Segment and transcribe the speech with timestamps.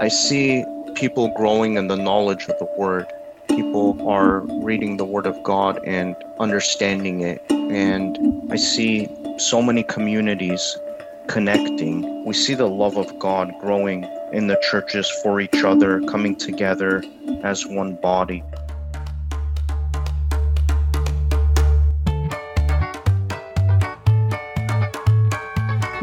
[0.00, 0.64] I see
[0.96, 3.06] people growing in the knowledge of the Word.
[3.48, 7.40] People are reading the Word of God and understanding it.
[7.50, 8.18] And
[8.50, 10.76] I see so many communities
[11.28, 12.24] connecting.
[12.24, 14.02] We see the love of God growing
[14.32, 17.04] in the churches for each other, coming together
[17.44, 18.42] as one body.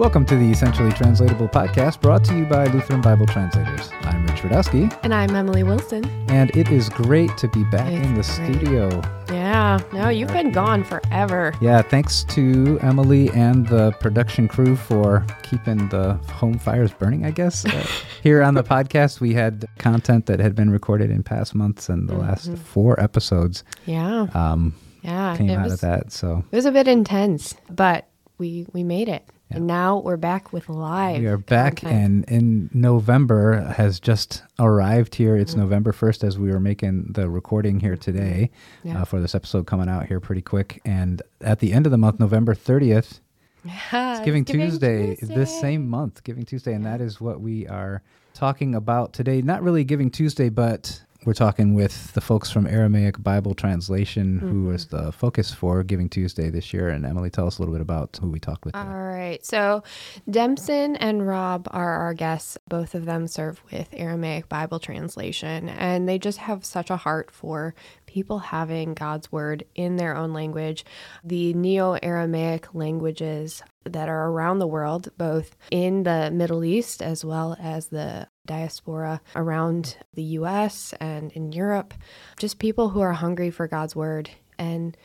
[0.01, 3.91] Welcome to the Essentially Translatable podcast brought to you by Lutheran Bible Translators.
[4.01, 4.99] I'm Rich Rudowske.
[5.03, 6.03] And I'm Emily Wilson.
[6.27, 8.57] And it is great to be back It's in the great.
[8.59, 9.01] studio.
[9.29, 11.53] Yeah, no, you've been gone forever.
[11.61, 17.29] Yeah, thanks to Emily and the production crew for keeping the home fires burning, I
[17.29, 17.63] guess.
[17.63, 17.85] Uh,
[18.23, 22.09] here on the podcast, we had content that had been recorded in past months, and
[22.09, 24.73] the last four episodes Yeah, um,
[25.03, 25.37] yeah.
[25.37, 26.11] came out was, of that.
[26.11, 28.07] So It was a bit intense, but
[28.39, 29.29] we we made it.
[29.53, 31.19] And now we're back with live.
[31.19, 32.25] we are back, content.
[32.29, 35.33] and in November has just arrived here.
[35.33, 35.41] Mm-hmm.
[35.41, 38.49] It's November 1st as we were making the recording here today
[38.83, 39.01] Yeah.
[39.01, 40.81] uh, for this episode coming out here pretty quick.
[40.85, 43.19] And at the end of the month, November 30th,
[43.65, 43.73] Yeah,
[44.17, 47.67] It's Giving it's Giving Tuesday, this same month, Giving Tuesday, and that is what we
[47.67, 48.01] are
[48.33, 49.41] talking about today.
[49.41, 54.47] Not really Giving Tuesday, but we're talking with the folks from Aramaic Bible Translation, who
[54.47, 54.73] mm-hmm.
[54.73, 56.89] is the focus for Giving Tuesday this year.
[56.89, 58.75] And Emily, tell us a little bit about who we talked with.
[58.75, 59.45] All right.
[59.45, 59.83] So
[60.29, 62.57] Dempson and Rob are our guests.
[62.67, 67.29] Both of them serve with Aramaic Bible translation, and they just have such a heart
[67.29, 67.75] for
[68.11, 70.83] people having God's word in their own language.
[71.23, 77.23] The Neo Aramaic languages that are around the world, both in the Middle East as
[77.23, 81.93] well as the diaspora around the US and in Europe,
[82.37, 84.97] just people who are hungry for God's word and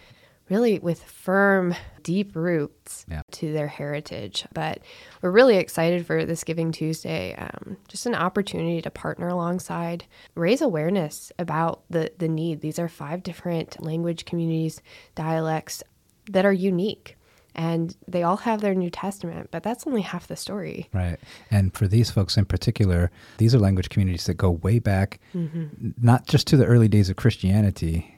[0.49, 3.23] really with firm, deep roots Yeah.
[3.33, 4.47] to their heritage.
[4.55, 4.81] But
[5.23, 7.35] we're really excited for this Giving Tuesday.
[7.37, 12.61] Um, just an opportunity to partner alongside, raise awareness about the, the need.
[12.61, 14.81] These are five different language communities,
[15.15, 15.83] dialects
[16.31, 17.17] that are unique.
[17.59, 20.91] And they all have their New Testament, but that's only half the story.
[20.93, 21.19] Right.
[21.51, 25.95] And for these folks in particular, these are language communities that go way back, n-
[25.99, 28.15] not just to the early days of Christianity,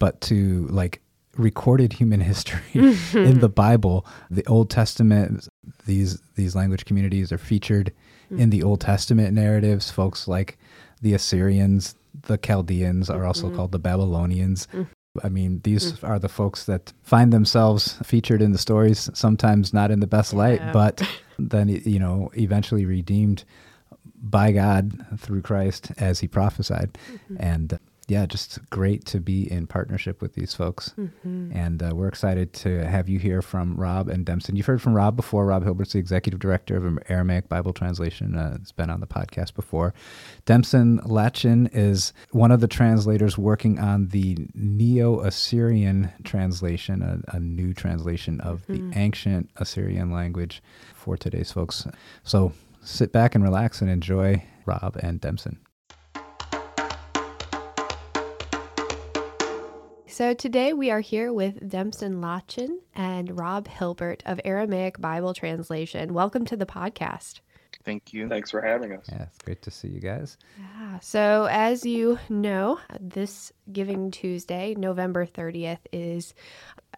[0.00, 1.00] but to like
[1.36, 3.40] recorded human history in mm-hmm.
[3.40, 4.06] the Bible.
[4.30, 5.48] The Old Testament,
[5.86, 7.92] these these language communities are featured
[8.30, 9.90] in the Old Testament narratives.
[9.90, 10.58] Folks like
[11.02, 13.56] the Assyrians, the Chaldeans are also mm-hmm.
[13.56, 14.68] called the Babylonians.
[14.72, 14.86] Mm.
[15.24, 16.08] I mean, these mm.
[16.08, 20.32] are the folks that find themselves featured in the stories, sometimes not in the best
[20.32, 20.72] light, Yeah.
[20.72, 21.02] but
[21.38, 23.44] then, you know, eventually redeemed
[24.22, 26.96] by God through Christ as he prophesied.
[27.12, 27.36] Mm-hmm.
[27.40, 27.78] And uh,
[28.10, 30.92] yeah, just great to be in partnership with these folks.
[31.54, 34.56] And uh, we're excited to have you hear from Rob and Dempson.
[34.56, 35.46] You've heard from Rob before.
[35.46, 38.36] Rob Hilbert's the executive director of Aramaic Bible Translation.
[38.36, 39.94] Uh, it's been on the podcast before.
[40.44, 47.38] Dempson Lachin is one of the translators working on the Neo Assyrian translation, a, a
[47.38, 50.64] new translation of the ancient Assyrian language
[50.96, 51.86] for today's folks.
[52.24, 55.60] So sit back and relax and enjoy Rob and Dempson.
[60.10, 66.12] So today we are here with Dempson Lachin and Rob Hilbert of Aramaic Bible Translation.
[66.14, 67.38] Welcome to the podcast.
[67.84, 68.28] Thank you.
[68.28, 69.06] Thanks for having us.
[69.08, 70.36] Yeah, it's great to see you guys.
[70.58, 70.98] Yeah.
[70.98, 76.34] So, as you know, this Giving Tuesday, November 30th, is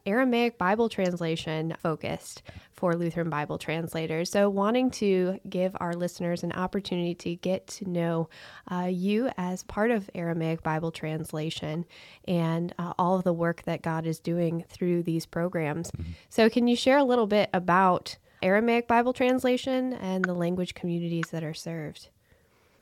[0.07, 2.43] Aramaic Bible translation focused
[2.73, 4.31] for Lutheran Bible translators.
[4.31, 8.29] So, wanting to give our listeners an opportunity to get to know
[8.71, 11.85] uh, you as part of Aramaic Bible translation
[12.27, 15.93] and uh, all of the work that God is doing through these programs.
[16.29, 21.31] So, can you share a little bit about Aramaic Bible translation and the language communities
[21.31, 22.09] that are served?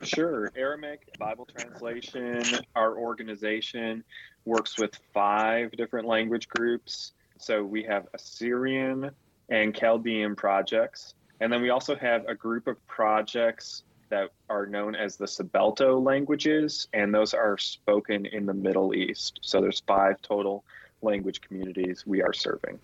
[0.03, 0.51] Sure.
[0.55, 2.43] Aramaic Bible Translation,
[2.75, 4.03] our organization
[4.45, 7.13] works with five different language groups.
[7.37, 9.11] So we have Assyrian
[9.49, 11.13] and Chaldean projects.
[11.39, 16.03] And then we also have a group of projects that are known as the Sabelto
[16.03, 19.39] languages, and those are spoken in the Middle East.
[19.41, 20.63] So there's five total
[21.01, 22.77] language communities we are serving.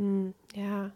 [0.00, 0.90] Mm, yeah.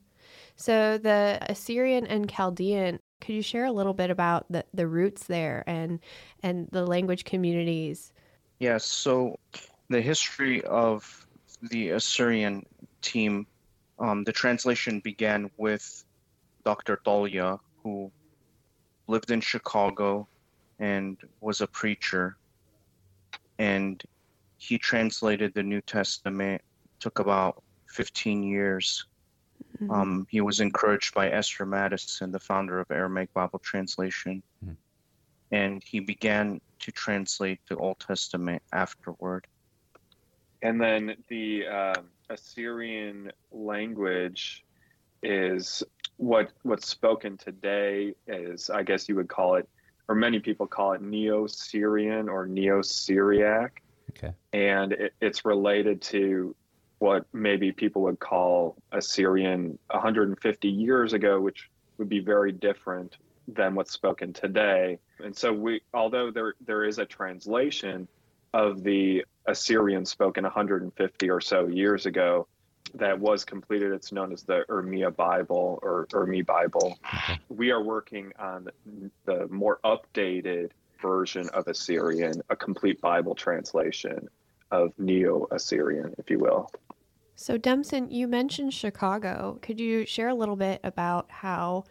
[0.56, 5.25] So the Assyrian and Chaldean, could you share a little bit about the, the roots
[5.25, 6.00] there and
[6.43, 8.12] and the language communities?
[8.59, 9.38] Yes, so
[9.88, 11.26] the history of
[11.62, 12.67] the Assyrian
[13.03, 13.47] team,
[13.99, 16.05] um, the translation began with
[16.65, 17.00] Dr.
[17.05, 18.11] Dahlia, who
[19.06, 20.29] lived in Chicago
[20.79, 22.37] and was a preacher.
[23.59, 24.03] And
[24.59, 26.62] he translated the New Testament,
[27.00, 29.06] took about 15 years.
[29.81, 29.91] Mhm.
[29.91, 34.43] Um, he was encouraged by Esther Madison, the founder of Aramaic Bible Translation.
[34.65, 34.73] Hmm.
[35.51, 39.47] and he began to translate the Old Testament afterward.
[40.63, 41.95] And then the uh,
[42.29, 44.65] Assyrian language
[45.23, 45.83] is
[46.17, 49.69] what what's spoken today is I guess you would call it,
[50.09, 53.83] or many people call it Neo-Syrian or Neo-Syriac.
[54.11, 54.35] Okay.
[54.53, 56.55] And it, it's related to
[56.99, 63.17] what maybe people would call Assyrian 150 years ago, which would be very different
[63.47, 64.99] than what's spoken today.
[65.23, 68.09] And so we, although there there is a translation
[68.53, 72.47] of the Assyrian spoken 150 or so years ago
[72.95, 76.99] that was completed, it's known as the Urmia Bible or Urmi Bible.
[77.49, 78.69] We are working on
[79.25, 80.71] the more updated
[81.01, 84.29] version of Assyrian, a complete Bible translation
[84.71, 86.71] of Neo Assyrian, if you will.
[87.40, 89.61] So, Demson, you mentioned Chicago.
[89.62, 91.85] Could you share a little bit about how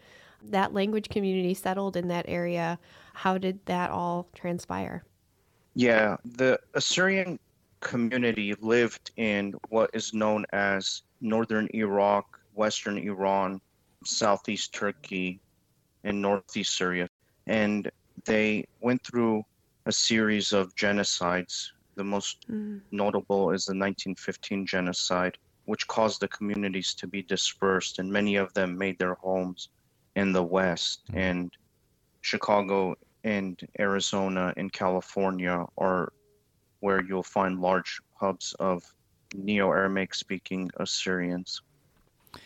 [0.43, 2.77] that language community settled in that area?
[3.13, 5.05] How did that all transpire?
[5.73, 7.39] Yeah, the Assyrian
[7.79, 13.61] community lived in what is known as northern Iraq, western Iran,
[14.03, 15.39] southeast Turkey,
[16.03, 17.07] and northeast Syria.
[17.45, 17.89] And
[18.25, 19.45] they went through
[19.85, 21.69] a series of genocides.
[21.97, 22.79] The most mm.
[22.91, 28.53] notable is the 1915 genocide, which caused the communities to be dispersed, and many of
[28.53, 29.69] them made their homes
[30.15, 31.01] in the West.
[31.11, 31.17] Mm.
[31.17, 31.51] And
[32.21, 36.13] Chicago and Arizona and California are
[36.81, 38.83] where you'll find large hubs of
[39.33, 41.61] Neo Aramaic speaking Assyrians.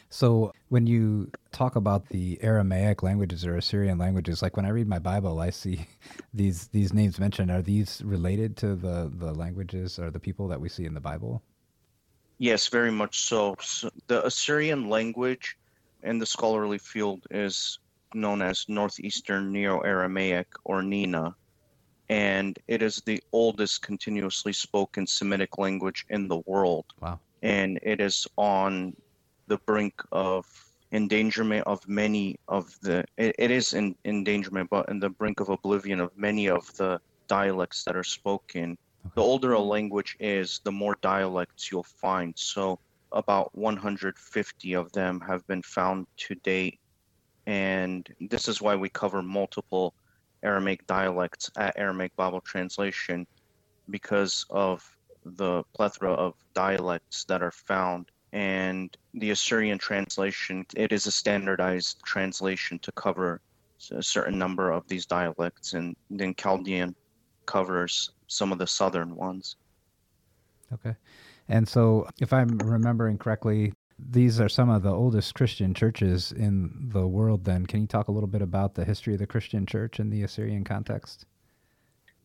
[0.09, 4.87] So, when you talk about the Aramaic languages or Assyrian languages, like when I read
[4.87, 5.85] my Bible, I see
[6.33, 7.51] these these names mentioned.
[7.51, 11.01] Are these related to the the languages or the people that we see in the
[11.01, 11.41] Bible?
[12.37, 13.55] Yes, very much so.
[13.61, 15.57] so the Assyrian language
[16.01, 17.77] in the scholarly field is
[18.13, 21.35] known as Northeastern Neo Aramaic or NENA,
[22.09, 26.85] and it is the oldest continuously spoken Semitic language in the world.
[26.99, 27.19] Wow.
[27.41, 28.95] And it is on
[29.51, 30.45] the brink of
[30.93, 35.49] endangerment of many of the it, it is in endangerment but in the brink of
[35.49, 38.77] oblivion of many of the dialects that are spoken.
[39.05, 39.11] Okay.
[39.15, 42.33] the older a language is the more dialects you'll find.
[42.37, 42.79] So
[43.11, 46.79] about 150 of them have been found to date.
[47.45, 49.93] And this is why we cover multiple
[50.43, 53.27] aramaic dialects at aramaic bible translation
[53.89, 54.77] because of
[55.25, 62.01] the plethora of dialects that are found and the Assyrian translation, it is a standardized
[62.05, 63.41] translation to cover
[63.91, 66.95] a certain number of these dialects, and then Chaldean
[67.45, 69.55] covers some of the southern ones.
[70.73, 70.95] Okay.
[71.49, 76.89] And so, if I'm remembering correctly, these are some of the oldest Christian churches in
[76.93, 77.65] the world, then.
[77.65, 80.23] Can you talk a little bit about the history of the Christian church in the
[80.23, 81.25] Assyrian context?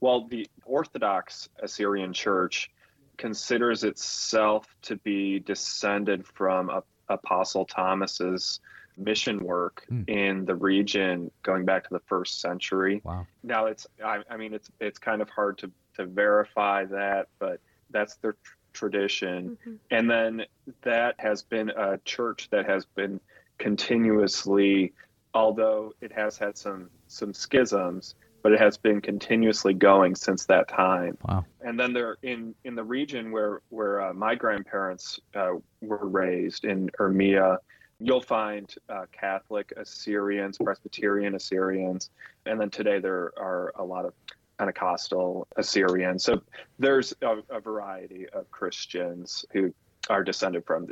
[0.01, 2.71] Well, the Orthodox Assyrian church
[3.17, 6.71] considers itself to be descended from
[7.09, 8.61] Apostle Thomas's
[8.97, 10.09] mission work mm.
[10.09, 13.01] in the region going back to the first century.
[13.05, 13.27] Wow.
[13.43, 17.61] Now it's I, I, mean it's it's kind of hard to to verify that, but
[17.91, 19.59] that's their tr- tradition.
[19.61, 19.75] Mm-hmm.
[19.91, 20.43] And then
[20.83, 23.21] that has been a church that has been
[23.59, 24.93] continuously
[25.37, 28.15] although it has had some some schisms
[28.47, 31.19] but it has been continuously going since that time.
[31.29, 31.45] Wow.
[31.63, 36.65] And then there in in the region where where uh, my grandparents uh, were raised
[36.65, 37.59] in Urmia,
[37.99, 42.11] you'll find uh, Catholic Assyrians, Presbyterian Assyrians,
[42.45, 44.13] and then today there are a lot of
[44.59, 46.23] Pentecostal Assyrians.
[46.23, 46.41] So
[46.79, 49.75] there's a, a variety of Christians who
[50.09, 50.87] are descended from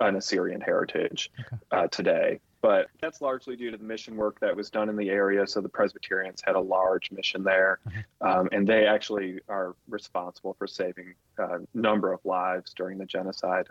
[0.00, 1.56] an Assyrian heritage okay.
[1.70, 2.40] uh, today.
[2.62, 5.46] But that's largely due to the mission work that was done in the area.
[5.46, 8.26] So the Presbyterians had a large mission there, mm-hmm.
[8.26, 13.66] um, and they actually are responsible for saving a number of lives during the genocide.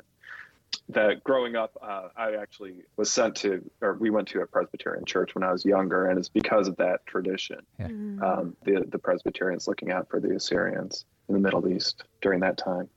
[0.89, 5.05] That growing up, uh, I actually was sent to, or we went to a Presbyterian
[5.05, 7.59] church when I was younger, and it's because of that tradition.
[7.79, 7.87] Yeah.
[7.87, 8.23] Mm-hmm.
[8.23, 12.57] Um, the the Presbyterians looking out for the Assyrians in the Middle East during that
[12.57, 12.89] time.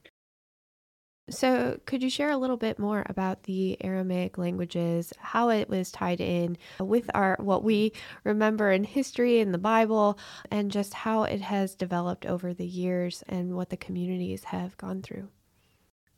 [1.32, 5.90] So, could you share a little bit more about the Aramaic languages, how it was
[5.90, 10.18] tied in with our what we remember in history in the Bible,
[10.50, 15.00] and just how it has developed over the years and what the communities have gone
[15.00, 15.28] through?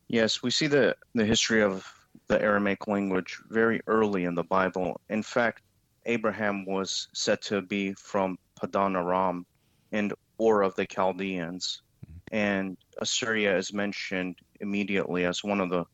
[0.09, 1.87] Yes, we see the, the history of
[2.26, 5.00] the Aramaic language very early in the Bible.
[5.09, 5.62] In fact,
[6.06, 9.47] Abraham was said to be from Padan Aram
[9.92, 11.83] and or of the Chaldeans.
[12.04, 12.37] Mm-hmm.
[12.37, 15.85] And Assyria is mentioned immediately as one of the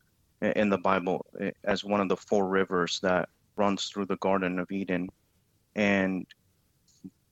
[0.40, 1.26] in the Bible
[1.64, 5.08] as one of the four rivers that runs through the Garden of Eden,
[5.74, 6.26] and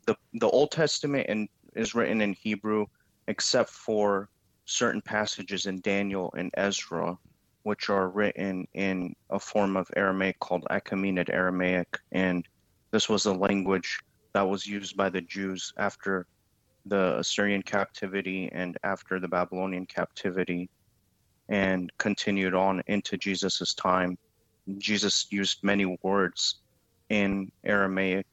[0.07, 2.85] the the Old Testament and is written in Hebrew,
[3.29, 4.29] except for
[4.67, 7.17] certain passages in Daniel and Ezra,
[7.63, 12.47] which are written in a form of Aramaic called Achaemenid Aramaic, and
[12.91, 14.01] this was a language
[14.35, 16.27] that was used by the Jews after
[16.85, 20.69] the Assyrian captivity and after the Babylonian captivity,
[21.49, 24.19] and continued on into Jesus's time.
[24.79, 26.57] Jesus used many words
[27.09, 28.27] in Aramaic.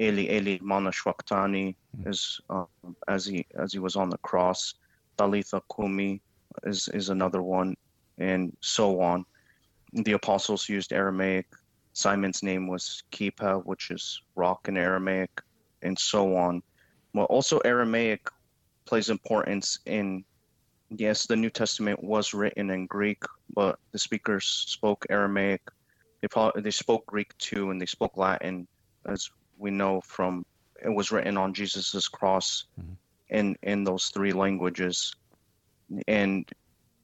[0.00, 2.66] Eli Eli mana shwaktani is um,
[3.08, 4.74] as he as he was on the cross.
[5.16, 6.20] Talitha kumi
[6.64, 7.76] is is another one,
[8.18, 9.24] and so on.
[9.92, 11.46] The apostles used Aramaic.
[11.92, 15.30] Simon's name was Kipa, which is rock in Aramaic,
[15.82, 16.62] and so on.
[17.14, 18.28] Well, also Aramaic
[18.84, 20.24] plays importance in
[20.90, 23.22] yes, the New Testament was written in Greek,
[23.54, 25.62] but the speakers spoke Aramaic.
[26.20, 28.66] They probably they spoke Greek too, and they spoke Latin,
[29.06, 30.44] as we know from
[30.82, 32.92] it was written on Jesus's cross mm-hmm.
[33.28, 35.14] in in those three languages,
[36.08, 36.48] and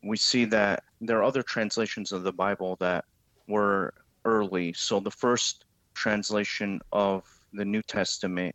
[0.03, 3.05] we see that there are other translations of the Bible that
[3.47, 4.73] were early.
[4.73, 8.55] So the first translation of the New Testament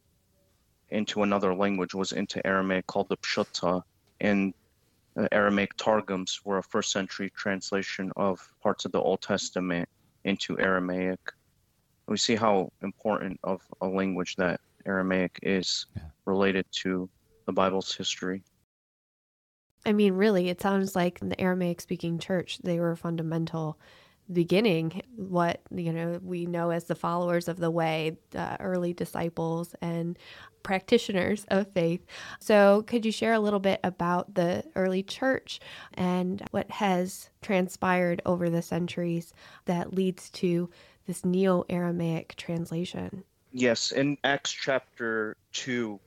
[0.89, 3.83] into another language was into Aramaic called the Pshuta,
[4.21, 4.53] and
[5.17, 9.89] Uh, Aramaic Targums were a first century translation of parts of the Old Testament
[10.23, 11.19] into Aramaic.
[12.07, 16.03] We see how important of a language that Aramaic is yeah.
[16.25, 17.09] related to
[17.45, 18.43] the Bible's history.
[19.85, 23.79] I mean, really, it sounds like the Aramaic speaking church, they were fundamental
[24.31, 29.73] beginning what you know we know as the followers of the way the early disciples
[29.81, 30.17] and
[30.63, 32.05] practitioners of faith.
[32.39, 35.61] So could you share a little bit about the early church
[35.93, 39.33] and what has transpired over the centuries
[39.65, 40.69] that leads to
[41.05, 43.23] this neo-aramaic translation?
[43.53, 45.99] Yes in acts chapter 2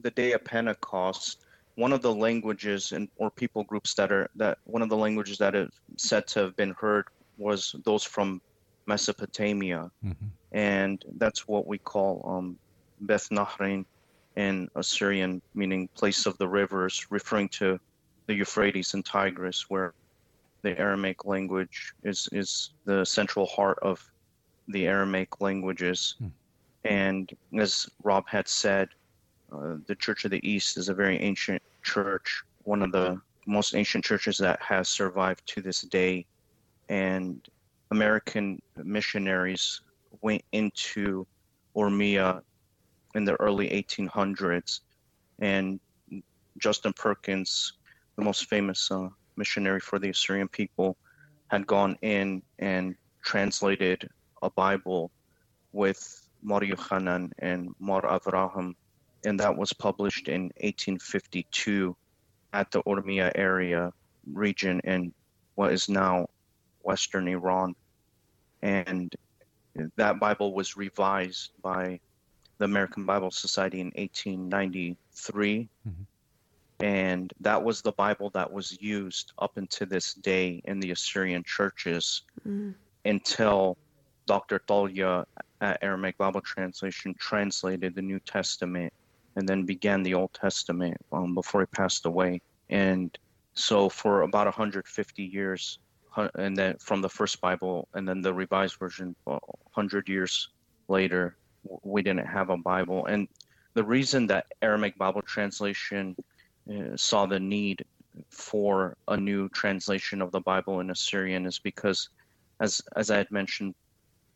[0.00, 1.40] the day of pentecost
[1.76, 5.38] one of the languages and or people groups that are that one of the languages
[5.38, 7.06] that is said to have been heard
[7.38, 8.40] was those from
[8.86, 10.26] Mesopotamia, mm-hmm.
[10.52, 12.58] and that's what we call um,
[13.00, 13.84] Beth Nahrain
[14.36, 17.78] in Assyrian, meaning place of the rivers, referring to
[18.26, 19.94] the Euphrates and Tigris, where
[20.62, 24.10] the Aramaic language is is the central heart of
[24.68, 26.16] the Aramaic languages.
[26.22, 26.30] Mm.
[26.84, 28.88] And as Rob had said,
[29.52, 33.74] uh, the Church of the East is a very ancient church, one of the most
[33.74, 36.26] ancient churches that has survived to this day
[36.88, 37.46] and
[37.90, 39.80] American missionaries
[40.20, 41.26] went into
[41.76, 42.42] Ormia
[43.14, 44.80] in the early 1800s,
[45.38, 45.80] and
[46.58, 47.74] Justin Perkins,
[48.16, 50.96] the most famous uh, missionary for the Assyrian people,
[51.48, 54.08] had gone in and translated
[54.42, 55.10] a Bible
[55.72, 58.74] with Mar Yochanan and Mar Avraham,
[59.24, 61.96] and that was published in 1852
[62.52, 63.92] at the Ormia area
[64.32, 65.12] region in
[65.56, 66.26] what is now
[66.84, 67.74] Western Iran.
[68.62, 69.14] And
[69.96, 72.00] that Bible was revised by
[72.58, 75.68] the American Bible Society in 1893.
[75.88, 76.02] Mm-hmm.
[76.84, 81.42] And that was the Bible that was used up until this day in the Assyrian
[81.44, 82.70] churches mm-hmm.
[83.04, 83.76] until
[84.26, 84.60] Dr.
[84.66, 85.26] Tolya
[85.60, 88.92] at Aramaic Bible Translation translated the New Testament
[89.36, 92.40] and then began the Old Testament um, before he passed away.
[92.70, 93.16] And
[93.54, 95.78] so for about 150 years,
[96.16, 99.14] and then from the first Bible, and then the Revised Version,
[99.72, 100.48] hundred years
[100.88, 101.36] later,
[101.82, 103.06] we didn't have a Bible.
[103.06, 103.28] And
[103.74, 106.16] the reason that Aramaic Bible translation
[106.70, 107.84] uh, saw the need
[108.30, 112.08] for a new translation of the Bible in Assyrian is because,
[112.60, 113.74] as as I had mentioned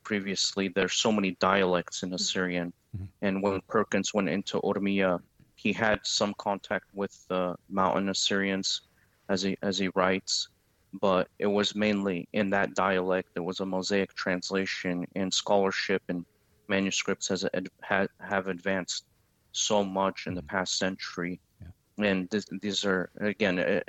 [0.02, 3.06] previously, there's so many dialects in Assyrian, mm-hmm.
[3.22, 5.20] and when Perkins went into Ormia,
[5.54, 8.82] he had some contact with the Mountain Assyrians,
[9.28, 10.48] as he as he writes
[10.94, 13.28] but it was mainly in that dialect.
[13.34, 16.24] There was a Mosaic translation, and scholarship and
[16.68, 17.44] manuscripts has
[17.82, 19.04] had, have advanced
[19.52, 20.56] so much in the mm-hmm.
[20.56, 21.40] past century.
[21.60, 22.06] Yeah.
[22.06, 23.82] And this, these are again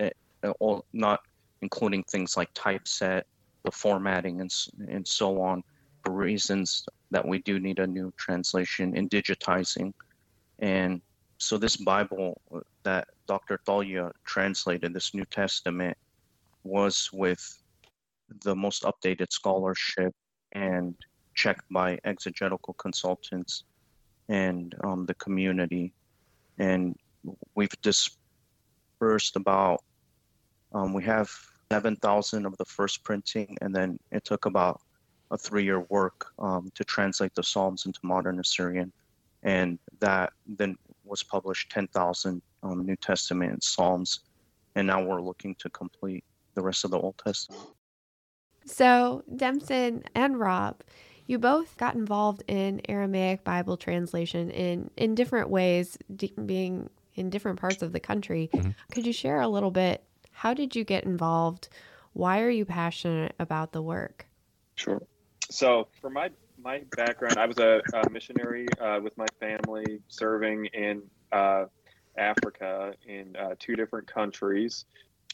[0.60, 1.22] all not
[1.62, 3.28] including things like typeset,
[3.64, 4.54] the formatting, and
[4.88, 5.64] and so on,
[6.04, 9.94] for reasons that we do need a new translation in digitizing.
[10.60, 11.02] And
[11.38, 12.42] so this Bible
[12.84, 13.60] that Dr.
[13.66, 15.98] Tolya translated, this New Testament,
[16.70, 17.44] was with
[18.44, 20.14] the most updated scholarship
[20.54, 20.96] and
[21.34, 23.64] checked by exegetical consultants
[24.30, 25.94] and um, the community.
[26.60, 26.96] And
[27.56, 29.84] we've dispersed about,
[30.74, 31.30] um, we have
[31.72, 34.82] 7,000 of the first printing, and then it took about
[35.32, 38.92] a three year work um, to translate the Psalms into modern Assyrian.
[39.44, 44.20] and that then was published 10,000 um, New Testament and Psalms,
[44.76, 46.24] and now we're looking to complete
[46.60, 47.62] the rest of the Old Testament.
[48.66, 50.82] So, Demson and Rob,
[51.26, 57.30] you both got involved in Aramaic Bible translation in, in different ways, d- being in
[57.30, 58.50] different parts of the country.
[58.54, 58.72] Mm-hmm.
[58.92, 60.04] Could you share a little bit?
[60.32, 61.70] How did you get involved?
[62.14, 64.28] Why are you passionate about the work?
[64.76, 65.02] Sure.
[65.50, 66.30] So, for my
[66.62, 71.66] my background, I was a, a missionary uh, with my family serving in uh,
[72.18, 74.86] Africa in uh, two different countries,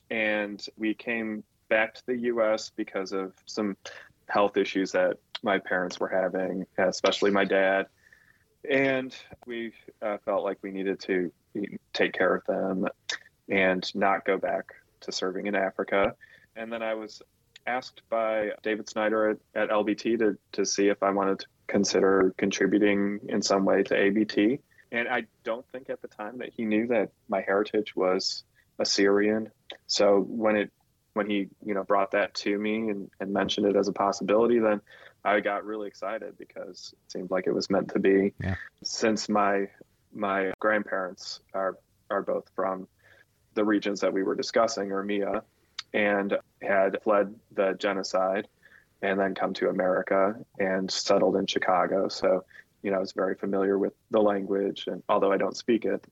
[0.10, 2.72] and we came back to the U.S.
[2.76, 3.76] because of some
[4.28, 7.88] health issues that my parents were having, especially my dad,
[8.70, 9.72] and we
[10.02, 11.32] uh, felt like we needed to
[11.94, 12.88] take care of them
[13.50, 16.16] and not go back to serving in Africa.
[16.56, 17.22] And then I was
[17.68, 22.34] asked by David Snyder at, at LBT to, to see if I wanted to consider
[22.38, 24.60] contributing in some way to ABT.
[24.92, 28.44] And I don't think at the time that he knew that my heritage was
[28.80, 29.52] Assyrian.
[29.88, 30.72] So when it
[31.14, 34.60] when he you know brought that to me and, and mentioned it as a possibility,
[34.60, 34.82] then
[35.24, 38.34] I got really excited because it seemed like it was meant to be.
[38.42, 38.56] Yeah.
[38.84, 39.70] Since my
[40.14, 41.78] my grandparents are
[42.10, 42.88] are both from
[43.56, 45.42] the regions that we were discussing, Urmia,
[45.94, 48.48] and had fled the genocide
[49.02, 52.08] and then come to America and settled in Chicago.
[52.08, 52.44] So,
[52.82, 56.04] you know, I was very familiar with the language, and although I don't speak it,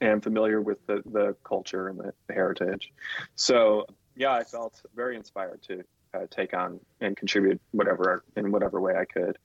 [0.00, 2.92] am familiar with the, the culture and the, the heritage.
[3.34, 8.80] So, yeah, I felt very inspired to uh, take on and contribute whatever in whatever
[8.80, 9.38] way I could.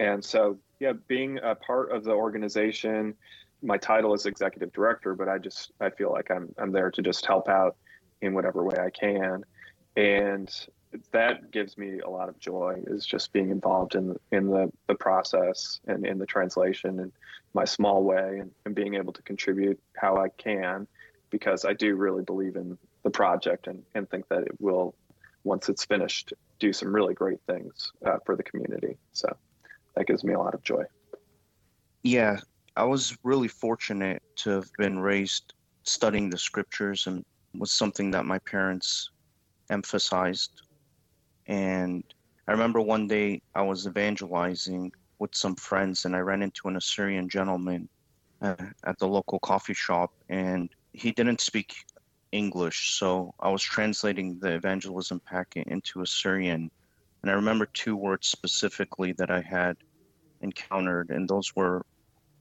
[0.00, 3.14] And so, yeah, being a part of the organization,
[3.62, 7.02] my title is executive director, but I just I feel like I'm I'm there to
[7.02, 7.76] just help out
[8.20, 9.44] in whatever way I can,
[9.96, 10.50] and
[11.12, 14.94] that gives me a lot of joy is just being involved in in the, the
[14.94, 17.12] process and in the translation in
[17.54, 20.86] my small way and, and being able to contribute how I can
[21.30, 24.94] because I do really believe in the project and, and think that it will
[25.44, 28.96] once it's finished do some really great things uh, for the community.
[29.12, 29.34] So
[29.96, 30.84] that gives me a lot of joy.
[32.02, 32.38] Yeah
[32.76, 35.52] I was really fortunate to have been raised
[35.82, 37.24] studying the scriptures and
[37.54, 39.10] was something that my parents
[39.68, 40.62] emphasized
[41.46, 42.04] and
[42.46, 46.76] I remember one day I was evangelizing with some friends, and I ran into an
[46.76, 47.88] Assyrian gentleman
[48.40, 51.74] uh, at the local coffee shop, and he didn't speak
[52.32, 56.70] English, so I was translating the evangelism packet into Assyrian.
[57.22, 59.76] And I remember two words specifically that I had
[60.40, 61.84] encountered, and those were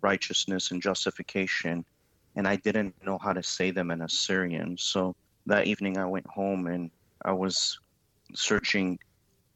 [0.02, 1.86] righteousness and justification.
[2.36, 4.78] And I didn't know how to say them in Assyrian.
[4.78, 6.90] So that evening I went home and
[7.24, 7.80] I was
[8.36, 9.00] searching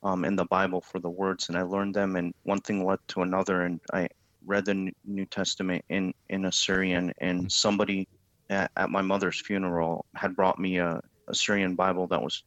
[0.03, 2.99] um, in the Bible for the words, and I learned them, and one thing led
[3.09, 4.07] to another, and I
[4.45, 7.47] read the New Testament in in Assyrian, and mm-hmm.
[7.47, 8.07] somebody
[8.49, 12.43] at, at my mother's funeral had brought me a Assyrian Bible that was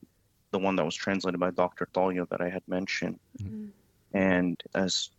[0.53, 1.89] the one that was translated by Dr.
[1.93, 3.67] Thalia that I had mentioned, mm-hmm.
[4.17, 5.11] and as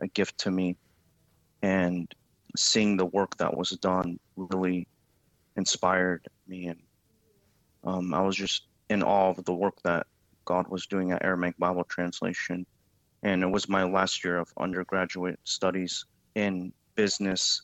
[0.00, 0.76] a gift to me,
[1.62, 2.14] and
[2.56, 4.86] seeing the work that was done really
[5.56, 6.80] inspired me, and
[7.82, 10.06] um, I was just in awe of the work that
[10.48, 12.64] God was doing at Aramaic Bible translation.
[13.22, 17.62] And it was my last year of undergraduate studies in business.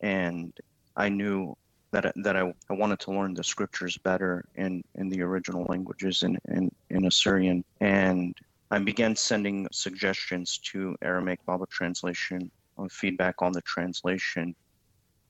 [0.00, 0.52] And
[0.96, 1.54] I knew
[1.90, 6.22] that, that I, I wanted to learn the scriptures better in, in the original languages
[6.22, 7.62] in, in, in Assyrian.
[7.80, 8.34] And
[8.70, 14.54] I began sending suggestions to Aramaic Bible translation on feedback on the translation.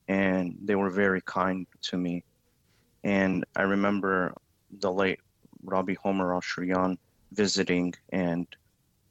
[0.06, 2.22] And they were very kind to me.
[3.02, 4.32] And I remember
[4.78, 5.18] the late
[5.62, 6.96] Rabbi Homer Ashriyan
[7.32, 8.46] visiting, and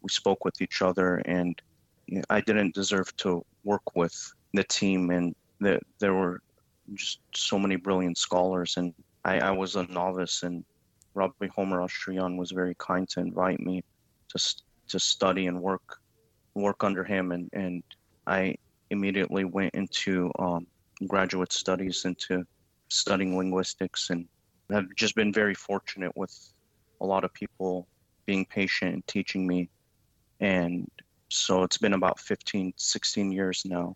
[0.01, 1.17] we spoke with each other.
[1.25, 1.59] And
[2.29, 4.15] I didn't deserve to work with
[4.53, 6.41] the team, and the, there were
[6.93, 10.65] just so many brilliant scholars, and I, I was a novice, and
[11.13, 13.83] Robbie Homer Ashriyan was very kind to invite me
[14.29, 14.55] to
[14.89, 15.99] to study and work
[16.53, 17.83] work under him, and and
[18.27, 18.55] I
[18.89, 20.67] immediately went into um,
[21.07, 22.43] graduate studies into
[22.89, 24.27] studying linguistics and
[24.71, 26.53] have just been very fortunate with
[26.99, 27.87] a lot of people
[28.25, 29.69] being patient and teaching me.
[30.39, 30.89] And
[31.29, 33.95] so it's been about 15, 16 years now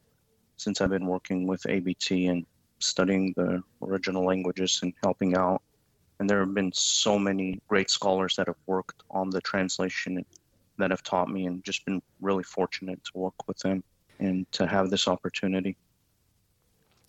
[0.58, 2.46] since I've been working with ABT and
[2.80, 5.62] studying the original languages and helping out.
[6.20, 10.26] And there have been so many great scholars that have worked on the translation
[10.78, 13.84] that have taught me, and just been really fortunate to work with them
[14.20, 15.76] and to have this opportunity.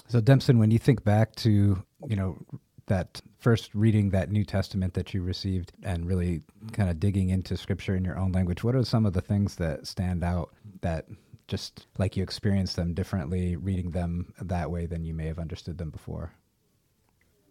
[0.08, 2.38] So, Demson, when you think back to you know
[2.86, 7.56] that first reading that New Testament that you received and really kind of digging into
[7.56, 10.50] scripture in your own language, what are some of the things that stand out
[10.82, 11.06] that
[11.48, 15.78] just like you experience them differently reading them that way than you may have understood
[15.78, 16.32] them before?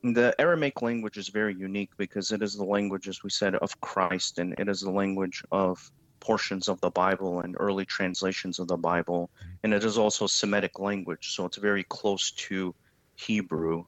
[0.04, 3.80] The Aramaic language is very unique because it is the language, as we said, of
[3.82, 8.68] Christ, and it is the language of portions of the Bible and early translations of
[8.68, 9.30] the Bible.
[9.40, 9.52] Mm-hmm.
[9.64, 12.76] And it is also Semitic language, so it's very close to
[13.16, 13.86] Hebrew.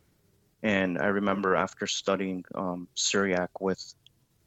[0.67, 3.81] And I remember after studying um, Syriac with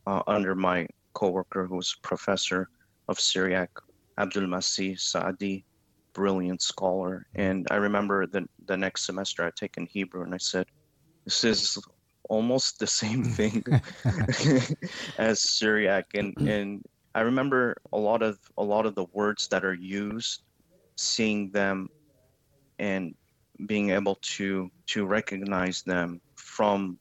[0.07, 2.69] uh, under my coworker who was professor
[3.09, 3.71] of Syriac,
[4.19, 5.65] Abdul Masih Saadi,
[6.13, 7.25] brilliant scholar.
[7.37, 10.67] And I remember the the next semester I'd taken Hebrew, and I said,
[11.25, 11.79] "This is
[12.29, 13.65] almost the same thing
[15.19, 19.65] as Syriac." And and I remember a lot of a lot of the words that
[19.65, 20.43] are used,
[20.99, 21.89] seeing them,
[22.79, 23.15] and
[23.67, 26.99] being able to to recognize them from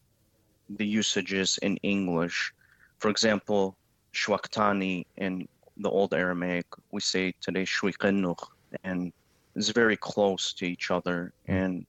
[0.70, 2.54] the usages in English.
[3.00, 3.78] For example,
[4.14, 8.46] shwaktani in the old Aramaic, we say today shwiqenuch,
[8.84, 9.14] and
[9.56, 11.34] it's very close to each other.
[11.48, 11.86] And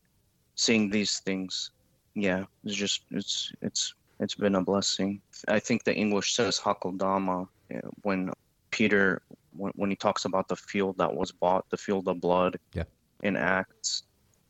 [0.54, 1.70] seeing these things,
[2.14, 5.20] yeah, it's just it's it's it's been a blessing.
[5.48, 8.30] I think the English says hakodama eh, when
[8.70, 9.22] Peter
[9.56, 12.85] when, when he talks about the field that was bought, the field of blood yeah.
[13.22, 14.04] in Acts,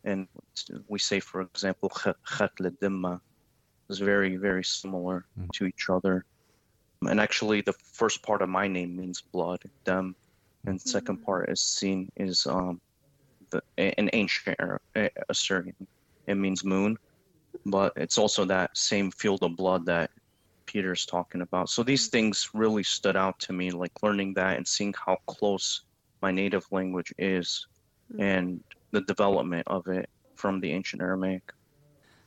[0.04, 0.26] and
[0.88, 3.20] we say, for example, dimma
[3.88, 5.50] is very very similar mm.
[5.52, 6.24] to each other.
[7.08, 10.14] And actually, the first part of my name means blood, dem,
[10.66, 12.80] and the second part is seen is um,
[13.50, 14.58] the an ancient
[15.28, 15.86] Assyrian.
[16.26, 16.98] It means moon,
[17.66, 20.10] but it's also that same field of blood that
[20.66, 21.68] Peter's talking about.
[21.68, 25.82] So these things really stood out to me, like learning that and seeing how close
[26.22, 27.66] my native language is,
[28.12, 28.22] mm-hmm.
[28.22, 31.52] and the development of it from the ancient Aramaic.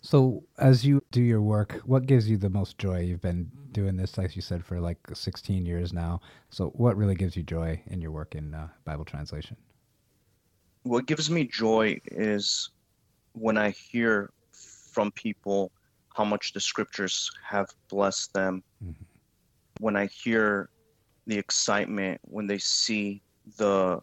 [0.01, 2.99] So, as you do your work, what gives you the most joy?
[3.01, 6.19] You've been doing this, like you said, for like 16 years now.
[6.49, 9.55] So, what really gives you joy in your work in uh, Bible translation?
[10.83, 12.69] What gives me joy is
[13.31, 15.71] when I hear from people
[16.13, 18.61] how much the scriptures have blessed them.
[18.83, 19.03] Mm-hmm.
[19.79, 20.69] When I hear
[21.27, 23.21] the excitement when they see
[23.57, 23.99] the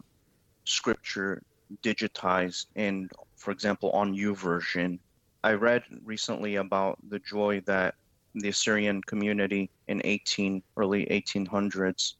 [0.63, 1.41] scripture
[1.83, 4.99] digitized and, for example, on YouVersion
[5.43, 7.95] I read recently about the joy that
[8.35, 12.13] the Assyrian community in 18 early 1800s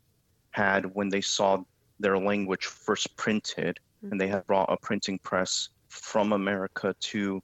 [0.51, 1.63] had when they saw
[1.99, 4.11] their language first printed mm-hmm.
[4.11, 7.41] and they had brought a printing press from America to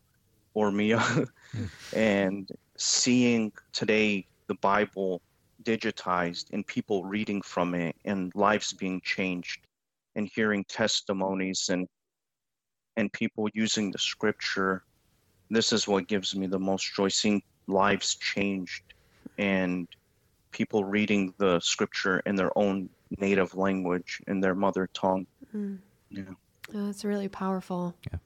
[0.55, 1.27] Ormia
[1.95, 5.21] and seeing today the Bible
[5.63, 9.67] digitized and people reading from it and lives being changed
[10.15, 11.87] and hearing testimonies and
[12.97, 14.83] and people using the scripture
[15.49, 18.83] this is what gives me the most joy seeing lives changed
[19.37, 19.87] and
[20.51, 25.25] people reading the scripture in their own native language in their mother tongue.
[25.55, 25.79] Mm.
[26.09, 26.23] yeah.
[26.73, 27.95] Oh, that's really powerful.
[28.11, 28.19] Yeah.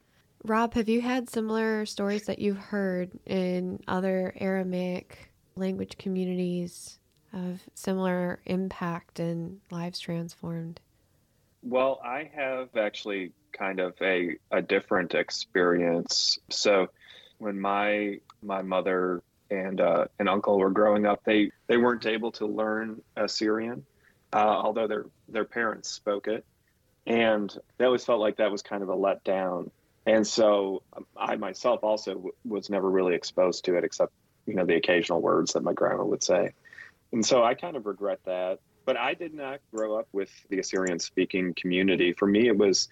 [0.44, 6.98] Rob have you had similar stories that you've heard in other aramaic language communities
[7.32, 10.80] of similar impact and lives transformed?
[11.62, 16.88] Well i have actually kind of a, a different experience so
[17.38, 22.32] when my my mother and uh, an uncle were growing up, they they weren't able
[22.32, 23.84] to learn Assyrian,
[24.32, 26.44] uh, although their their parents spoke it,
[27.06, 29.70] and they always felt like that was kind of a letdown.
[30.06, 34.12] And so um, I myself also w- was never really exposed to it, except
[34.46, 36.52] you know the occasional words that my grandma would say.
[37.12, 38.60] And so I kind of regret that.
[38.84, 42.14] But I did not grow up with the Assyrian speaking community.
[42.14, 42.88] For me, it was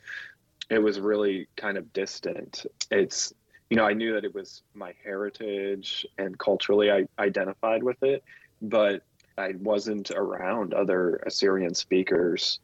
[0.70, 2.64] it was really kind of distant.
[2.90, 3.34] It's
[3.68, 8.24] you know, I knew that it was my heritage and culturally I identified with it,
[8.60, 9.04] but
[9.38, 12.58] I wasn't around other Assyrian speakers.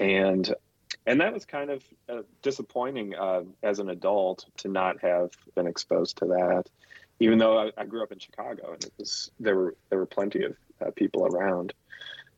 [0.00, 0.52] And
[1.06, 5.66] and that was kind of uh, disappointing uh, as an adult to not have been
[5.66, 6.64] exposed to that,
[7.20, 10.06] even though I, I, grew up in Chicago and it was there were there were
[10.06, 11.74] plenty of uh, people around,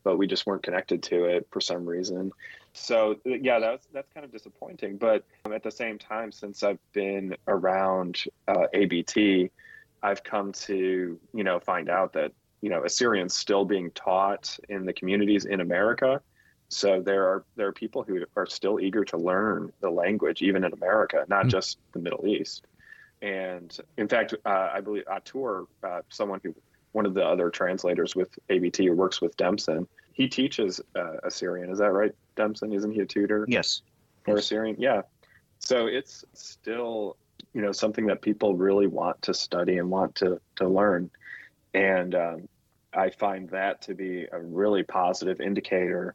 [0.04, 2.30] but we just weren't connected to it for some reason.
[2.74, 4.96] So yeah, that's that's kind of disappointing.
[4.96, 9.50] But at the same time, since I've been around uh, ABT,
[10.02, 14.86] I've come to you know find out that you know Assyrian's still being taught in
[14.86, 16.20] the communities in America.
[16.68, 20.64] So there are there are people who are still eager to learn the language, even
[20.64, 21.50] in America, not mm-hmm.
[21.50, 22.66] just the Middle East.
[23.20, 26.54] And in fact, uh, I believe Atur, uh, someone who
[26.92, 31.70] one of the other translators with ABT who works with Dempson, he teaches uh, Assyrian.
[31.70, 32.72] Is that right, Dempson?
[32.72, 33.44] Isn't he a tutor?
[33.48, 33.82] Yes.
[34.26, 34.76] Or Assyrian?
[34.78, 35.02] Yeah.
[35.58, 37.16] So it's still,
[37.52, 41.10] you know, something that people really want to study and want to to learn,
[41.74, 42.48] and um,
[42.92, 46.14] I find that to be a really positive indicator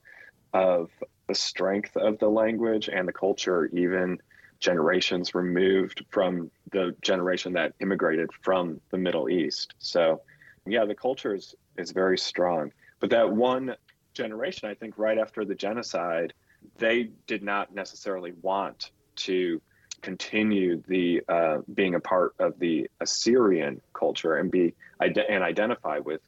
[0.54, 0.90] of
[1.28, 4.20] the strength of the language and the culture, even
[4.60, 9.74] generations removed from the generation that immigrated from the Middle East.
[9.80, 10.22] So,
[10.66, 12.72] yeah, the culture is, is very strong.
[13.00, 13.76] But that one
[14.18, 16.34] generation, I think, right after the genocide,
[16.78, 19.62] they did not necessarily want to
[20.02, 26.22] continue the uh, being a part of the Assyrian culture and be and identify with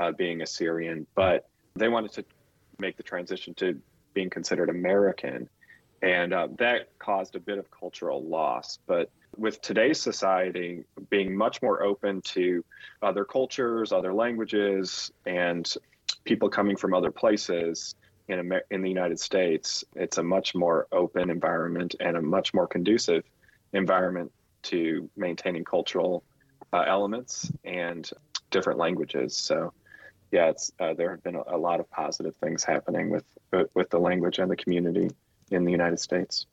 [0.00, 2.24] uh, being Assyrian, but they wanted to
[2.78, 3.80] make the transition to
[4.14, 5.48] being considered American,
[6.02, 8.78] and uh, that caused a bit of cultural loss.
[8.86, 12.64] But with today's society being much more open to
[13.02, 15.72] other cultures, other languages, and
[16.24, 17.94] people coming from other places
[18.28, 22.54] in Amer- in the United States, it's a much more open environment and a much
[22.54, 23.24] more conducive
[23.72, 26.22] environment to maintaining cultural
[26.72, 28.08] uh, elements and
[28.50, 29.36] different languages.
[29.36, 29.72] So,
[30.30, 33.24] yeah, it's uh, there have been a, a, lot of positive things happening with
[33.74, 35.10] with the language and the community
[35.50, 36.46] in the United States.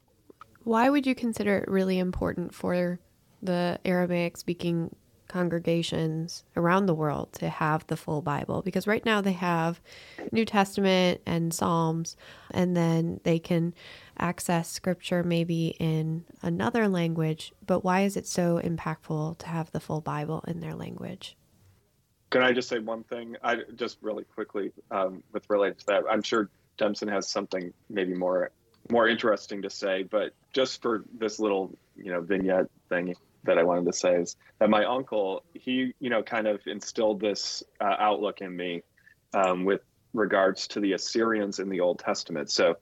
[0.64, 3.00] Why would you consider it really important for
[3.42, 4.94] the Aramaic speaking
[5.30, 8.62] congregations around the world to have the full Bible?
[8.62, 9.80] Because right now they have
[10.34, 12.18] New Testament and Psalms,
[12.52, 13.74] and then they can
[14.18, 17.54] access scripture maybe in another language.
[17.66, 21.38] But why is it so impactful to have the full Bible in their language?
[22.30, 23.38] Can I just say one thing?
[23.42, 26.04] I just really quickly um, with related to that.
[26.10, 28.52] I'm sure Dempson has something maybe more
[28.90, 33.16] more interesting to say, but just for this little you know vignette thing
[33.50, 37.20] that I wanted to say is that my uncle he you know kind of instilled
[37.20, 38.84] this uh, outlook in me
[39.34, 39.82] um, with
[40.14, 42.52] regards to the Assyrians in the Old Testament.
[42.52, 42.78] So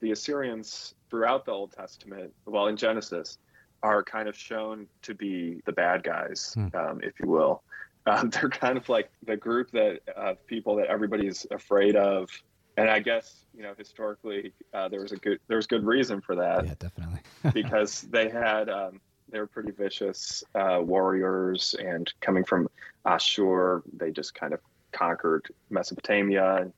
[0.00, 3.38] the Assyrians throughout the Old Testament, well in Genesis,
[3.82, 6.68] are kind of shown to be the bad guys, hmm.
[6.74, 7.62] um, if you will.
[8.06, 12.30] Um, they're kind of like the group that of people that everybody's afraid of
[12.76, 16.20] and I guess you know historically uh, there was a good there was good reason
[16.20, 16.64] for that.
[16.64, 17.20] Yeah, definitely.
[17.52, 19.00] because they had um,
[19.32, 22.68] they were pretty vicious uh, warriors, and coming from
[23.06, 24.60] Ashur, they just kind of
[24.92, 26.72] conquered Mesopotamia, and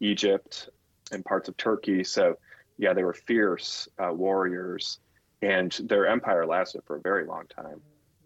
[0.00, 0.68] Egypt,
[1.12, 2.04] and parts of Turkey.
[2.04, 2.38] So
[2.78, 5.00] yeah, they were fierce uh, warriors,
[5.42, 7.80] and their empire lasted for a very long time.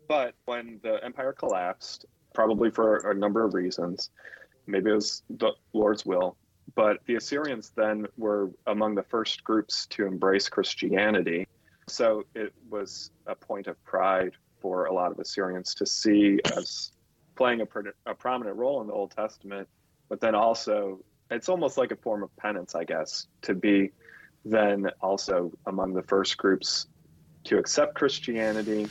[0.07, 4.11] But when the empire collapsed, probably for a number of reasons,
[4.67, 6.37] maybe it was the Lord's will,
[6.75, 11.47] but the Assyrians then were among the first groups to embrace Christianity.
[11.91, 16.93] So it was a point of pride for a lot of Assyrians to see us
[17.37, 17.67] playing a,
[18.07, 19.69] a prominent role in the Old Testament,
[20.09, 21.01] but then also
[21.31, 23.91] it's almost like a form of penance, I guess, to be
[24.45, 26.87] then also among the first groups
[27.45, 28.89] to accept Christianity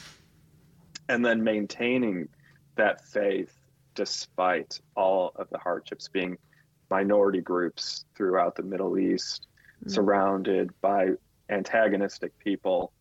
[1.07, 2.29] and then maintaining
[2.75, 3.53] that faith
[3.95, 6.37] despite all of the hardships, being
[6.89, 9.47] minority groups throughout the Middle East,
[9.81, 9.89] mm-hmm.
[9.89, 11.09] surrounded by
[11.49, 12.91] antagonistic people,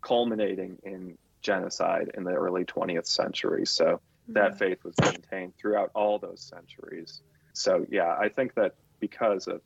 [0.00, 3.66] culminating in genocide in the early 20th century.
[3.66, 4.32] So mm-hmm.
[4.34, 7.20] that faith was maintained throughout all those centuries.
[7.52, 9.60] So, yeah, I think that because of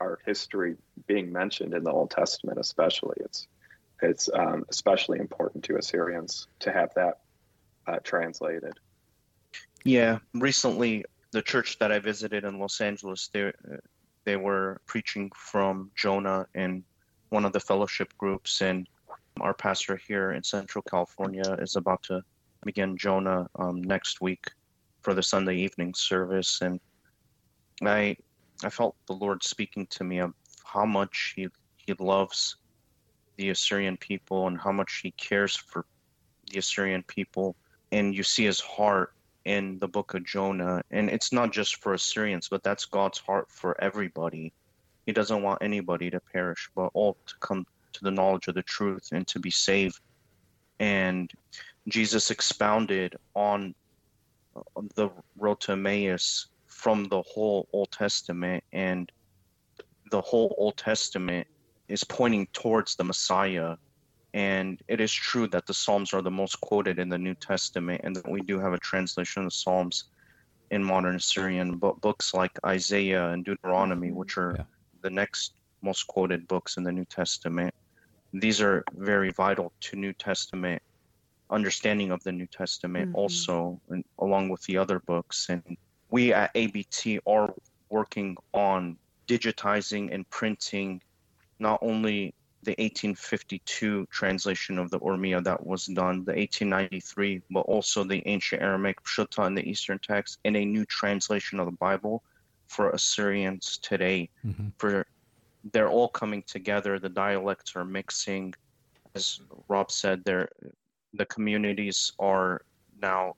[0.00, 3.48] our history being mentioned in the Old Testament, especially, it's
[4.02, 7.20] it's um, especially important to Assyrians to have that
[7.86, 8.74] uh, translated.
[9.84, 13.52] Yeah, recently the church that I visited in Los Angeles, they
[14.24, 16.84] they were preaching from Jonah in
[17.36, 18.88] one of the fellowship groups, and
[19.42, 22.22] our pastor here in Central California is about to
[22.64, 24.46] begin Jonah um, next week
[25.02, 26.80] for the Sunday evening service, and
[27.82, 28.16] I
[28.64, 30.32] I felt the Lord speaking to me of
[30.64, 32.56] how much he he loves
[33.36, 35.84] the Assyrian people and how much he cares for
[36.50, 37.54] the Assyrian people,
[37.92, 39.12] and you see his heart
[39.44, 40.80] in the book of Jonah.
[40.90, 44.54] And it's not just for Assyrians, but that's God's heart for everybody.
[45.06, 47.64] He doesn't want anybody to perish, but all to come
[47.94, 49.98] to the knowledge of the truth and to be saved.
[50.78, 51.30] And
[51.88, 53.74] Jesus expounded on
[54.54, 59.10] uh, the road to Emmaus from the whole Old Testament, and
[60.10, 61.46] the whole Old Testament
[61.88, 63.76] is pointing towards the Messiah
[64.36, 68.02] and it is true that the Psalms are the most quoted in the New Testament,
[68.04, 70.04] and that we do have a translation of the Psalms
[70.70, 71.78] in modern Assyrian.
[71.78, 74.64] But books like Isaiah and Deuteronomy, which are yeah.
[75.02, 77.74] The next most quoted books in the New Testament,
[78.32, 80.82] these are very vital to New Testament
[81.50, 83.16] understanding of the New Testament, mm-hmm.
[83.16, 85.46] also, and, along with the other books.
[85.48, 85.76] And
[86.10, 87.52] we at ABT are
[87.88, 88.96] working on
[89.28, 91.00] digitizing and printing
[91.58, 98.02] not only the 1852 translation of the Urmia that was done, the 1893, but also
[98.02, 102.22] the ancient Aramaic Pshuta in the Eastern text, and a new translation of the Bible
[102.66, 104.68] for Assyrians today, mm-hmm.
[104.78, 105.06] for
[105.72, 106.98] they're all coming together.
[106.98, 108.54] The dialects are mixing.
[109.14, 110.48] As Rob said, there
[111.14, 112.62] the communities are
[113.00, 113.36] now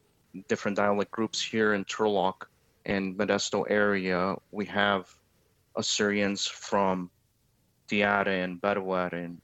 [0.49, 2.47] different dialect groups here in Turlock
[2.87, 4.37] and Modesto area.
[4.51, 5.09] We have
[5.77, 7.11] Assyrians from
[7.89, 9.41] Diara and Bedouin and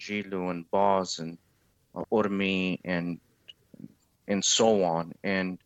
[0.00, 1.38] Jilu and Baz and
[1.94, 3.18] uh, Urmi and
[4.28, 5.12] and so on.
[5.22, 5.58] And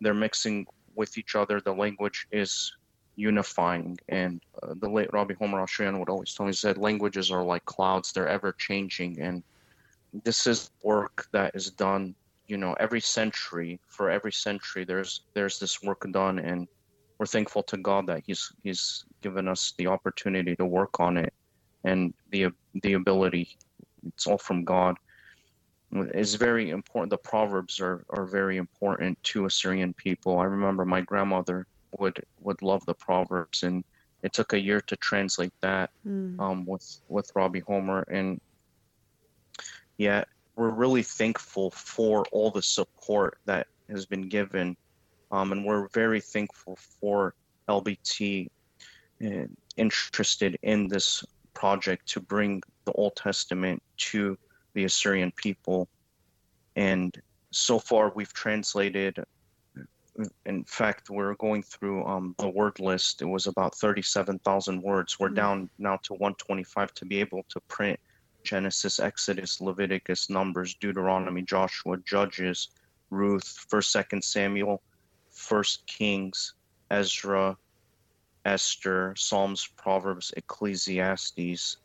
[0.00, 1.60] they're mixing with each other.
[1.60, 2.72] The language is
[3.16, 3.98] unifying.
[4.08, 7.44] And uh, the late Rabbi Homer Ashryan would always tell me, he said, languages are
[7.44, 9.20] like clouds, they're ever changing.
[9.20, 9.42] And
[10.24, 12.14] this is work that is done,
[12.46, 13.80] you know, every century.
[13.88, 16.68] For every century, there's there's this work done, and
[17.18, 21.32] we're thankful to God that He's He's given us the opportunity to work on it,
[21.84, 22.48] and the
[22.82, 23.56] the ability.
[24.06, 24.96] It's all from God.
[25.92, 27.10] It's very important.
[27.10, 30.38] The proverbs are, are very important to Assyrian people.
[30.38, 31.66] I remember my grandmother
[31.98, 33.84] would would love the proverbs, and
[34.22, 36.38] it took a year to translate that mm.
[36.40, 38.40] um, with with Robbie Homer, and
[39.98, 44.76] yet we're really thankful for all the support that has been given,
[45.30, 47.34] um, and we're very thankful for
[47.68, 48.48] LBT
[49.24, 51.24] uh, interested in this
[51.54, 54.38] project to bring the Old Testament to
[54.74, 55.88] the Assyrian people,
[56.76, 59.22] and so far we've translated
[60.46, 63.22] in fact, we're going through um, the word list.
[63.22, 65.18] It was about 37,000 words.
[65.18, 65.34] We're mm-hmm.
[65.36, 67.98] down now to 125 to be able to print
[68.44, 72.68] Genesis, Exodus, Leviticus, Numbers, Deuteronomy, Joshua, Judges,
[73.10, 74.82] Ruth, 1st, 2nd Samuel,
[75.34, 76.54] 1st Kings,
[76.90, 77.56] Ezra,
[78.44, 81.76] Esther, Psalms, Proverbs, Ecclesiastes,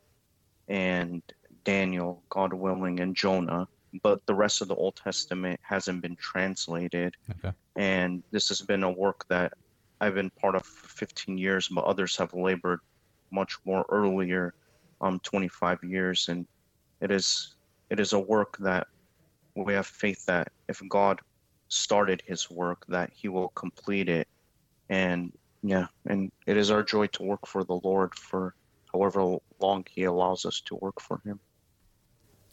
[0.67, 1.21] and
[1.63, 3.67] Daniel, God willing, and Jonah
[4.03, 7.15] but the rest of the Old Testament hasn't been translated.
[7.29, 7.55] Okay.
[7.75, 9.53] And this has been a work that
[9.99, 12.79] I've been part of for 15 years, but others have labored
[13.31, 14.53] much more earlier,
[15.01, 16.45] um, 25 years, and
[17.01, 17.55] it is
[17.89, 18.87] it is a work that
[19.55, 21.21] we have faith that if God
[21.67, 24.27] started His work, that He will complete it,
[24.89, 25.31] and
[25.63, 28.55] yeah, and it is our joy to work for the Lord for
[28.91, 31.39] however long He allows us to work for Him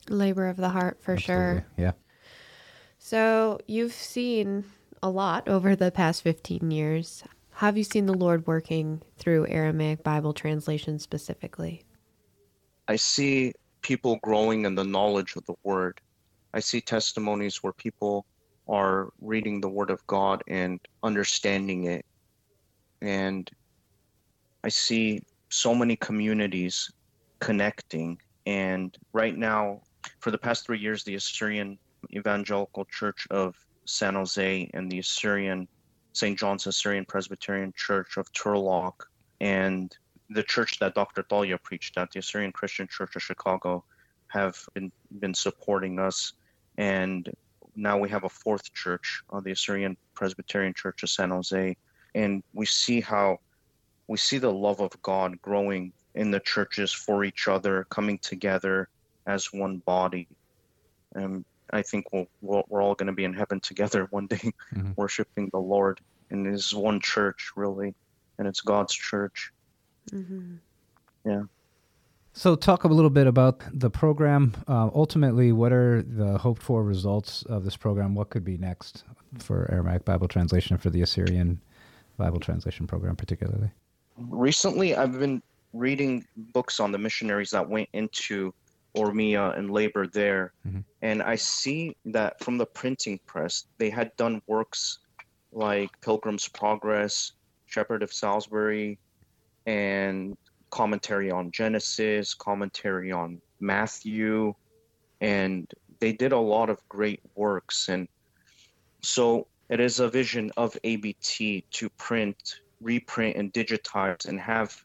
[0.08, 1.62] labor of the heart for Absolutely.
[1.62, 1.66] sure.
[1.76, 1.92] Yeah.
[2.98, 4.64] So you've seen
[5.02, 7.22] a lot over the past 15 years.
[7.56, 11.84] Have you seen the Lord working through Aramaic Bible translation specifically?
[12.88, 16.00] I see people growing in the knowledge of the word.
[16.52, 18.26] I see testimonies where people
[18.68, 22.04] are reading the word of God and understanding it.
[23.02, 23.48] And
[24.64, 26.90] I see so many communities
[27.40, 28.18] connecting.
[28.46, 29.82] And right now,
[30.20, 31.78] for the past three years, the Assyrian
[32.12, 35.68] Evangelical Church of San Jose and the Assyrian
[36.12, 36.38] St.
[36.38, 38.94] John's Assyrian Presbyterian Church of Turlock
[39.40, 39.96] and
[40.30, 41.22] the church that Dr.
[41.22, 43.84] Thalia preached at, the Assyrian Christian Church of Chicago,
[44.28, 44.90] have been,
[45.20, 46.32] been supporting us.
[46.78, 47.30] And
[47.76, 51.76] now we have a fourth church, uh, the Assyrian Presbyterian Church of San Jose.
[52.14, 53.40] And we see how
[54.06, 58.88] we see the love of God growing in the churches for each other, coming together
[59.26, 60.28] as one body.
[61.14, 64.52] And I think we'll, we'll we're all going to be in heaven together one day,
[64.74, 64.92] mm-hmm.
[64.96, 66.00] worshiping the Lord.
[66.30, 67.94] And it is one church, really,
[68.38, 69.52] and it's God's church.
[70.10, 70.54] Mm-hmm.
[71.24, 71.42] Yeah.
[72.36, 74.54] So, talk a little bit about the program.
[74.66, 78.16] Uh, ultimately, what are the hoped for results of this program?
[78.16, 79.04] What could be next
[79.38, 81.60] for Aramaic Bible translation for the Assyrian
[82.16, 83.70] Bible translation program, particularly?
[84.18, 88.52] Recently, I've been reading books on the missionaries that went into
[88.96, 90.52] Urmia and labor there.
[90.66, 90.80] Mm-hmm.
[91.02, 94.98] And I see that from the printing press, they had done works
[95.52, 97.32] like Pilgrim's Progress,
[97.66, 98.98] Shepherd of Salisbury,
[99.66, 100.36] and
[100.70, 104.54] commentary on Genesis, commentary on Matthew,
[105.20, 107.88] and they did a lot of great works.
[107.88, 108.08] And
[109.00, 114.84] so it is a vision of ABT to print, reprint, and digitize and have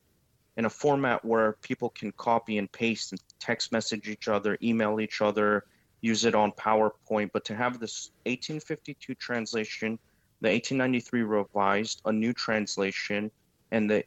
[0.60, 5.00] in a format where people can copy and paste and text message each other, email
[5.00, 5.64] each other,
[6.02, 7.30] use it on PowerPoint.
[7.32, 9.98] But to have this 1852 translation,
[10.42, 13.32] the 1893 revised, a new translation,
[13.72, 14.04] and the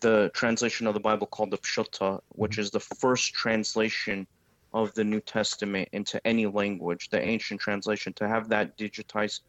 [0.00, 4.26] the translation of the Bible called the Peshitta, which is the first translation
[4.74, 9.40] of the New Testament into any language, the ancient translation, to have that digitized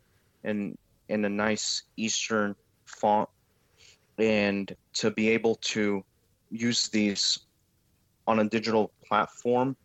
[0.43, 0.77] in
[1.09, 2.55] in a nice Eastern
[2.85, 3.27] font,
[4.19, 6.03] and to be able to
[6.53, 7.39] use these
[8.27, 9.75] on a digital platform,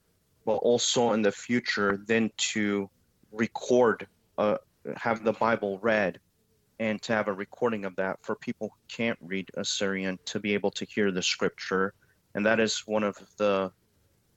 [0.44, 2.88] but also in the future then to
[3.32, 4.06] record,
[4.38, 4.56] uh,
[4.96, 6.20] have the Bible read,
[6.78, 10.54] and to have a recording of that for people who can't read Assyrian to be
[10.54, 11.92] able to hear the scripture
[12.34, 13.72] and that is one of the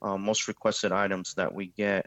[0.00, 2.06] uh, most requested items that we get.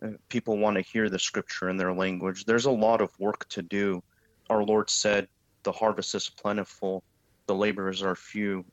[0.00, 2.44] Uh, people want to hear the scripture in their language.
[2.44, 4.02] There's a lot of work to do.
[4.50, 5.28] Our Lord said,
[5.62, 7.02] "The harvest is plentiful,
[7.46, 8.64] the laborers are few."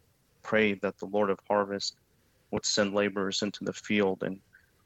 [0.44, 1.96] Pray that the Lord of harvest
[2.52, 4.40] would send laborers into the field, and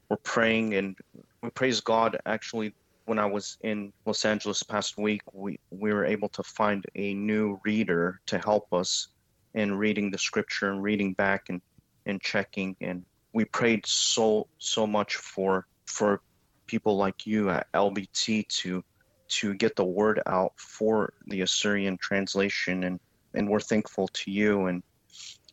[0.08, 0.96] we're praying and
[1.42, 2.18] we praise God.
[2.26, 2.74] Actually,
[3.06, 7.14] when I was in Los Angeles past week, we we were able to find a
[7.14, 9.08] new reader to help us
[9.54, 11.60] in reading the scripture and reading back and
[12.06, 12.76] and checking.
[12.80, 16.20] And we prayed so so much for for
[16.66, 18.82] people like you at LBT to
[19.28, 22.84] to get the word out for the Assyrian translation.
[22.84, 23.00] And
[23.34, 24.66] and we're thankful to you.
[24.66, 24.82] And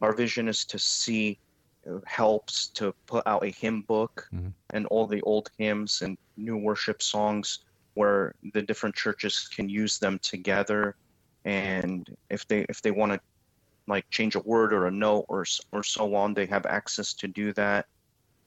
[0.04, 1.40] our vision is to see
[1.90, 4.50] uh, helps to put out a hymn book mm-hmm.
[4.72, 7.60] and all the old hymns and new worship songs
[7.94, 10.96] where the different churches can use them together
[11.46, 13.20] and if they if they want to
[13.88, 17.28] like change a word or a note or or so on they have access to
[17.28, 17.86] do that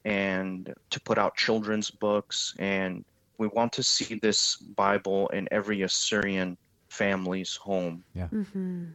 [0.05, 3.03] and to put out children's books and
[3.37, 6.57] we want to see this bible in every assyrian
[6.89, 8.85] family's home yeah mm-hmm.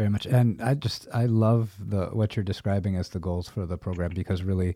[0.00, 0.24] Very much.
[0.24, 4.12] And i just i love the what you're describing as the goals for the program
[4.14, 4.72] because really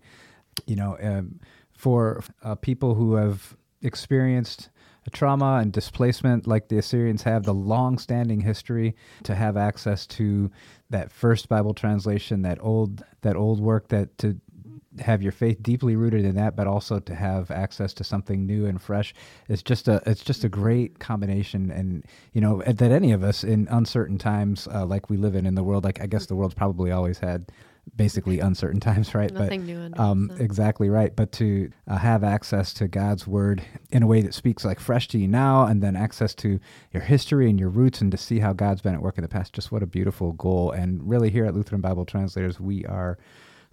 [0.66, 1.40] you know um,
[1.72, 4.70] for uh, people who have experienced
[5.12, 10.50] trauma and displacement like the Assyrians have, the long standing history to have access to
[10.90, 14.38] that first Bible translation, that old that old work that to
[15.00, 18.66] have your faith deeply rooted in that, but also to have access to something new
[18.66, 19.14] and fresh.
[19.48, 23.44] It's just a it's just a great combination, and you know that any of us
[23.44, 26.36] in uncertain times uh, like we live in in the world, like I guess the
[26.36, 27.50] world's probably always had
[27.96, 29.30] basically uncertain times, right?
[29.32, 31.14] Nothing but, new under um, Exactly right.
[31.14, 35.08] But to uh, have access to God's word in a way that speaks like fresh
[35.08, 36.60] to you now, and then access to
[36.92, 39.28] your history and your roots, and to see how God's been at work in the
[39.28, 40.70] past, just what a beautiful goal.
[40.70, 43.18] And really, here at Lutheran Bible Translators, we are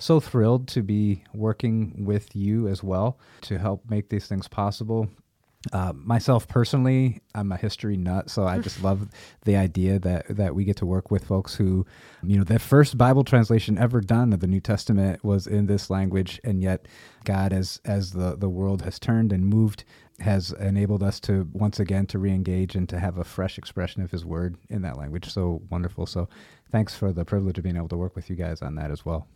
[0.01, 5.07] so thrilled to be working with you as well to help make these things possible.
[5.71, 9.07] Uh, myself personally, I'm a history nut, so I just love
[9.45, 11.85] the idea that that we get to work with folks who,
[12.23, 15.91] you know, the first Bible translation ever done of the New Testament was in this
[15.91, 16.87] language, and yet
[17.23, 19.83] God, as as the the world has turned and moved,
[20.19, 24.09] has enabled us to once again to reengage and to have a fresh expression of
[24.09, 25.31] His Word in that language.
[25.31, 26.07] So wonderful.
[26.07, 26.27] So,
[26.71, 29.05] thanks for the privilege of being able to work with you guys on that as
[29.05, 29.27] well.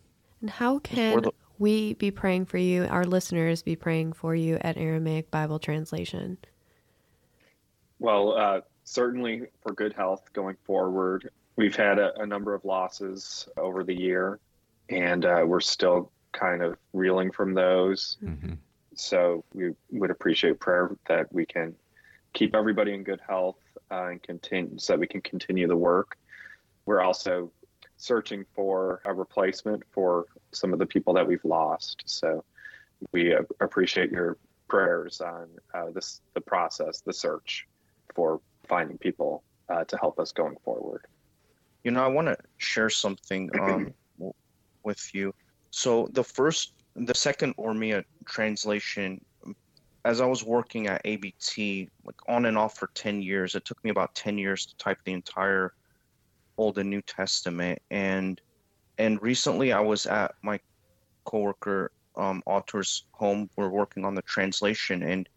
[0.41, 1.25] And how can
[1.57, 6.37] we be praying for you, our listeners be praying for you at Aramaic Bible Translation?
[7.99, 11.29] Well, uh, certainly for good health going forward.
[11.55, 14.39] We've had a, a number of losses over the year,
[14.89, 18.17] and uh, we're still kind of reeling from those.
[18.23, 18.53] Mm-hmm.
[18.95, 21.75] So we would appreciate prayer that we can
[22.33, 23.57] keep everybody in good health
[23.91, 26.17] uh, and continue so that we can continue the work.
[26.85, 27.51] We're also
[28.05, 32.03] searching for a replacement for some of the people that we've lost.
[32.05, 32.43] So
[33.11, 34.37] we appreciate your
[34.67, 37.67] prayers on uh, this the process, the search
[38.13, 41.05] for finding people uh, to help us going forward.
[41.83, 43.93] You know, I want to share something um,
[44.83, 45.33] with you.
[45.71, 49.23] So the first, the second Urmia translation,
[50.05, 53.83] as I was working at ABT, like on and off for ten years, it took
[53.83, 55.73] me about ten years to type the entire
[56.57, 58.39] Old and New Testament, and
[58.97, 60.59] and recently I was at my
[61.25, 63.49] coworker um, author's home.
[63.55, 65.27] We're working on the translation, and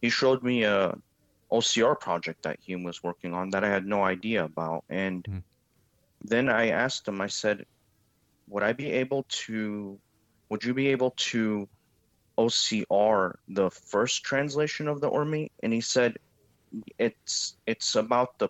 [0.00, 0.96] he showed me a
[1.50, 4.84] OCR project that he was working on that I had no idea about.
[4.88, 5.42] And mm.
[6.24, 7.20] then I asked him.
[7.20, 7.66] I said,
[8.48, 9.98] "Would I be able to?
[10.48, 11.68] Would you be able to
[12.38, 16.18] OCR the first translation of the Urmi?" And he said,
[16.98, 18.48] "It's it's about the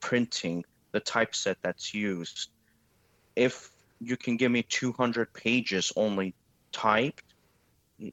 [0.00, 0.64] printing."
[0.94, 2.50] The typeset that's used.
[3.34, 6.34] If you can give me 200 pages only
[6.70, 7.34] typed,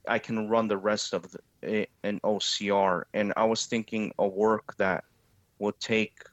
[0.08, 1.28] I can run the rest of
[1.62, 3.04] the, an OCR.
[3.14, 5.04] And I was thinking a work that
[5.60, 6.24] would take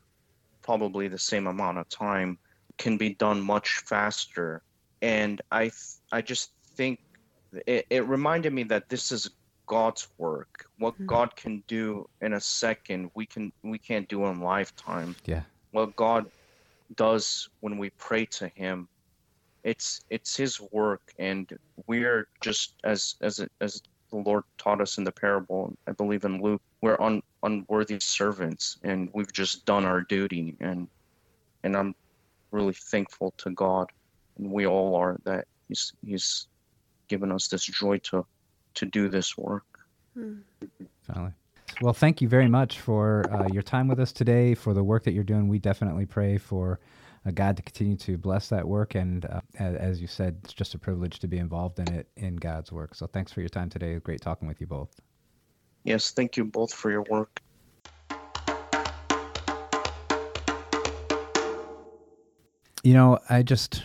[0.63, 2.39] probably the same amount of time
[2.79, 4.63] can be done much faster.
[5.03, 5.71] And I,
[6.11, 6.99] I just think
[7.67, 9.29] it, it reminded me that this is
[9.67, 10.65] God's work.
[10.79, 11.07] What mm-hmm.
[11.07, 15.15] God can do in a second, we can we can't do in lifetime.
[15.27, 15.43] Yeah.
[15.73, 16.31] What God
[16.97, 18.89] does when we pray to him.
[19.65, 25.05] It's it's his work and we're just as as as the lord taught us in
[25.05, 30.01] the parable i believe in luke we're un, unworthy servants and we've just done our
[30.01, 30.89] duty and
[31.65, 31.95] and i'm
[32.53, 33.91] really thankful to god
[34.39, 36.47] and we all are that he's he's
[37.09, 38.25] given us this joy to
[38.75, 39.65] to do this work.
[40.15, 40.37] Hmm.
[41.07, 41.33] Finally
[41.81, 45.05] Well, thank you very much for uh, your time with us today, for the work
[45.05, 45.49] that you're doing.
[45.49, 46.81] We definitely pray for
[47.25, 48.95] uh, God to continue to bless that work.
[48.95, 52.37] And uh, as you said, it's just a privilege to be involved in it in
[52.37, 52.95] God's work.
[52.95, 53.97] So thanks for your time today.
[53.99, 55.01] Great talking with you both.
[55.85, 57.41] Yes, thank you both for your work.
[62.83, 63.85] You know, I just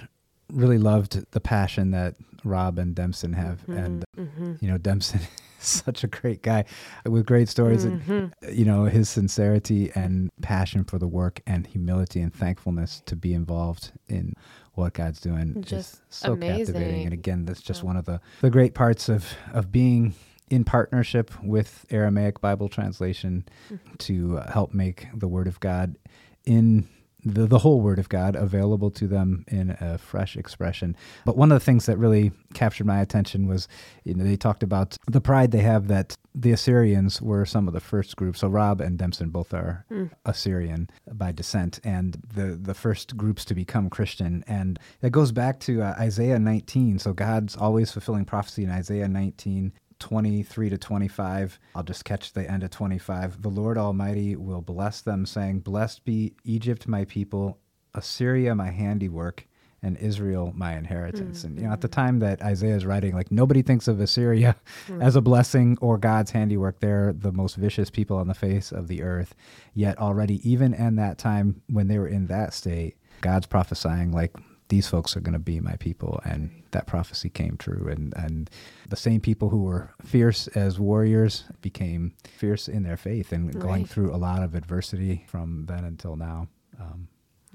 [0.51, 4.53] really loved the passion that Rob and Dempson have, mm-hmm, and mm-hmm.
[4.61, 5.27] you know, Dempson is
[5.85, 6.65] such a great guy
[7.05, 8.11] with great stories, mm-hmm.
[8.11, 13.15] and you know, his sincerity and passion for the work, and humility and thankfulness to
[13.15, 14.33] be involved in
[14.73, 16.73] what God's doing just is so amazing.
[16.73, 17.03] captivating.
[17.03, 17.87] And again, that's just yeah.
[17.87, 20.13] one of the the great parts of of being
[20.49, 23.95] in partnership with Aramaic Bible translation mm-hmm.
[23.97, 25.95] to help make the Word of God
[26.45, 26.87] in
[27.25, 30.95] the, the whole Word of God available to them in a fresh expression.
[31.25, 33.67] But one of the things that really captured my attention was,
[34.03, 37.73] you know, they talked about the pride they have that the Assyrians were some of
[37.73, 38.39] the first groups.
[38.39, 40.09] So Rob and Dempson both are mm.
[40.25, 44.43] Assyrian by descent, and the the first groups to become Christian.
[44.47, 46.99] And that goes back to uh, Isaiah 19.
[46.99, 49.73] So God's always fulfilling prophecy in Isaiah 19
[50.03, 51.59] 23 to 25.
[51.75, 53.41] I'll just catch the end of 25.
[53.41, 57.57] The Lord Almighty will bless them, saying, Blessed be Egypt, my people,
[57.95, 59.47] Assyria, my handiwork,
[59.81, 61.39] and Israel, my inheritance.
[61.39, 61.47] Mm-hmm.
[61.47, 64.57] And you know, at the time that Isaiah is writing, like nobody thinks of Assyria
[64.87, 65.01] mm-hmm.
[65.01, 66.81] as a blessing or God's handiwork.
[66.81, 69.35] They're the most vicious people on the face of the earth.
[69.73, 74.35] Yet already, even in that time when they were in that state, God's prophesying like
[74.69, 78.49] these folks are going to be my people and that prophecy came true and and
[78.89, 83.63] the same people who were fierce as warriors became fierce in their faith and right.
[83.63, 86.47] going through a lot of adversity from then until now
[86.79, 87.07] um,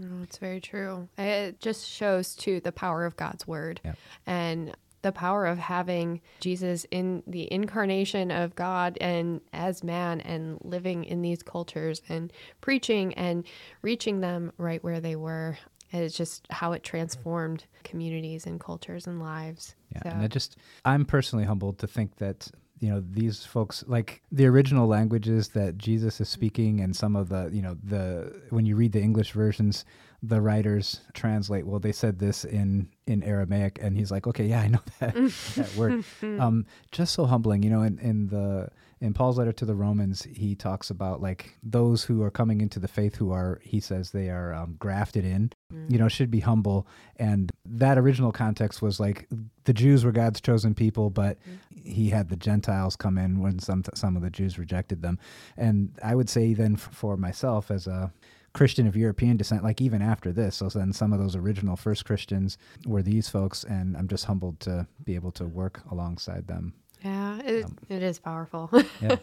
[0.02, 3.94] oh, it's very true it just shows too the power of god's word yeah.
[4.26, 10.59] and the power of having Jesus in the incarnation of God and as man and
[10.62, 13.44] living in these cultures and preaching and
[13.82, 15.56] reaching them right where they were.
[15.93, 19.74] And it's just how it transformed communities and cultures and lives.
[19.95, 20.09] Yeah, so.
[20.11, 24.47] and I just I'm personally humbled to think that you know these folks like the
[24.47, 28.76] original languages that Jesus is speaking and some of the you know the when you
[28.76, 29.84] read the English versions
[30.22, 34.61] the writers translate well they said this in in Aramaic and he's like okay yeah
[34.61, 35.14] I know that
[35.57, 36.05] that word
[36.41, 38.68] um just so humbling you know in in the
[39.01, 42.78] in Paul's letter to the Romans, he talks about like those who are coming into
[42.78, 45.90] the faith who are, he says, they are um, grafted in, mm.
[45.90, 46.86] you know, should be humble.
[47.16, 49.28] And that original context was like
[49.64, 51.86] the Jews were God's chosen people, but mm.
[51.86, 55.18] he had the Gentiles come in when some some of the Jews rejected them.
[55.57, 58.12] And I would say then for myself as a
[58.55, 60.57] Christian of European descent, like even after this.
[60.57, 64.59] So then some of those original first Christians were these folks, and I'm just humbled
[64.61, 66.74] to be able to work alongside them.
[67.05, 68.70] Yeah, it, um, it is powerful.
[69.01, 69.16] Yeah.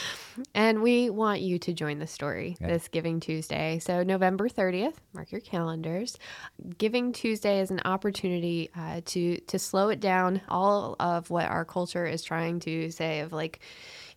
[0.54, 2.68] and we want you to join the story yeah.
[2.68, 3.78] this Giving Tuesday.
[3.78, 6.18] So, November 30th, mark your calendars.
[6.78, 11.64] Giving Tuesday is an opportunity uh, to, to slow it down, all of what our
[11.64, 13.60] culture is trying to say of like,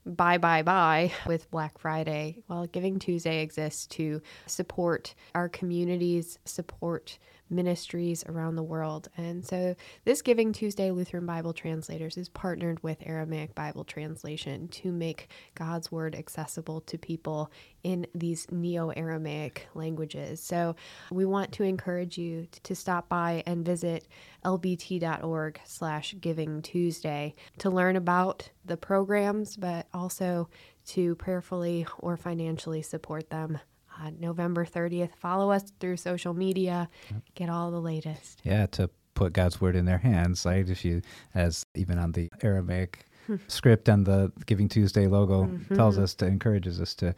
[0.05, 2.37] buy, buy, buy with Black Friday.
[2.47, 7.19] Well, Giving Tuesday exists to support our communities, support
[7.53, 9.07] ministries around the world.
[9.17, 9.75] And so
[10.05, 15.91] this Giving Tuesday Lutheran Bible Translators is partnered with Aramaic Bible Translation to make God's
[15.91, 17.51] Word accessible to people
[17.83, 20.41] in these Neo Aramaic languages.
[20.41, 20.75] So
[21.11, 24.07] we want to encourage you to stop by and visit
[24.43, 30.49] lbt.org slash giving Tuesday to learn about the programs, but also
[30.85, 33.59] to prayerfully or financially support them
[34.01, 35.15] uh, November 30th.
[35.15, 36.89] Follow us through social media,
[37.35, 38.41] get all the latest.
[38.43, 40.67] Yeah, to put God's word in their hands, right?
[40.67, 41.01] If you,
[41.33, 43.05] as even on the Aramaic
[43.47, 45.75] script and the Giving Tuesday logo mm-hmm.
[45.75, 47.15] tells us to encourages us to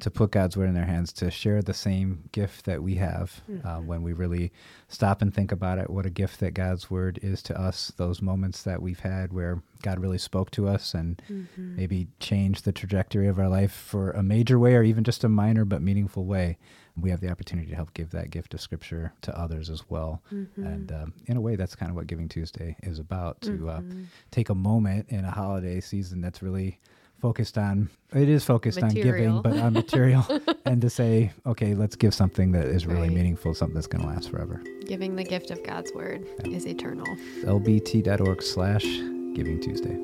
[0.00, 3.42] to put God's word in their hands, to share the same gift that we have
[3.48, 3.68] uh, mm-hmm.
[3.68, 4.50] uh, when we really
[4.88, 5.90] stop and think about it.
[5.90, 7.92] What a gift that God's word is to us.
[7.96, 11.76] Those moments that we've had where God really spoke to us and mm-hmm.
[11.76, 15.28] maybe changed the trajectory of our life for a major way or even just a
[15.28, 16.58] minor but meaningful way
[17.00, 20.22] we have the opportunity to help give that gift of scripture to others as well.
[20.32, 20.66] Mm-hmm.
[20.66, 23.80] And um, in a way, that's kind of what Giving Tuesday is about to uh,
[23.80, 24.02] mm-hmm.
[24.02, 26.78] uh, take a moment in a holiday season that's really
[27.22, 29.36] focused on it is focused material.
[29.36, 30.26] on giving but on material
[30.66, 33.12] and to say okay let's give something that is really right.
[33.12, 36.56] meaningful something that's going to last forever giving the gift of god's word yeah.
[36.56, 37.06] is eternal
[37.44, 38.82] lbt.org slash
[39.36, 39.94] giving tuesday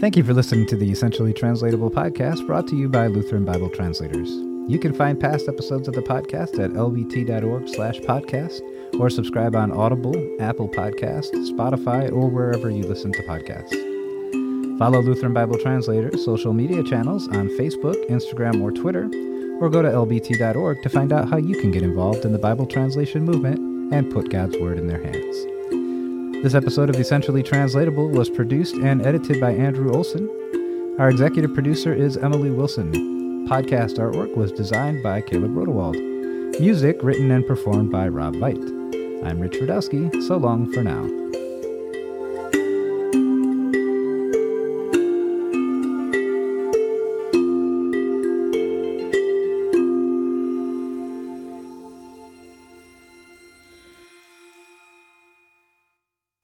[0.00, 3.70] thank you for listening to the essentially translatable podcast brought to you by lutheran bible
[3.70, 8.60] translators you can find past episodes of the podcast at lbt.org slash podcast
[8.98, 14.78] or subscribe on Audible, Apple Podcasts, Spotify, or wherever you listen to podcasts.
[14.78, 19.04] Follow Lutheran Bible Translator's social media channels on Facebook, Instagram, or Twitter,
[19.60, 22.66] or go to lbt.org to find out how you can get involved in the Bible
[22.66, 23.58] translation movement
[23.92, 26.42] and put God's Word in their hands.
[26.42, 30.28] This episode of Essentially Translatable was produced and edited by Andrew Olson.
[30.98, 33.19] Our executive producer is Emily Wilson.
[33.48, 35.98] Podcast artwork was designed by Caleb Rodewald.
[36.60, 38.62] Music written and performed by Rob Veit.
[39.24, 40.22] I'm Rich Rudowske.
[40.26, 41.02] So long for now.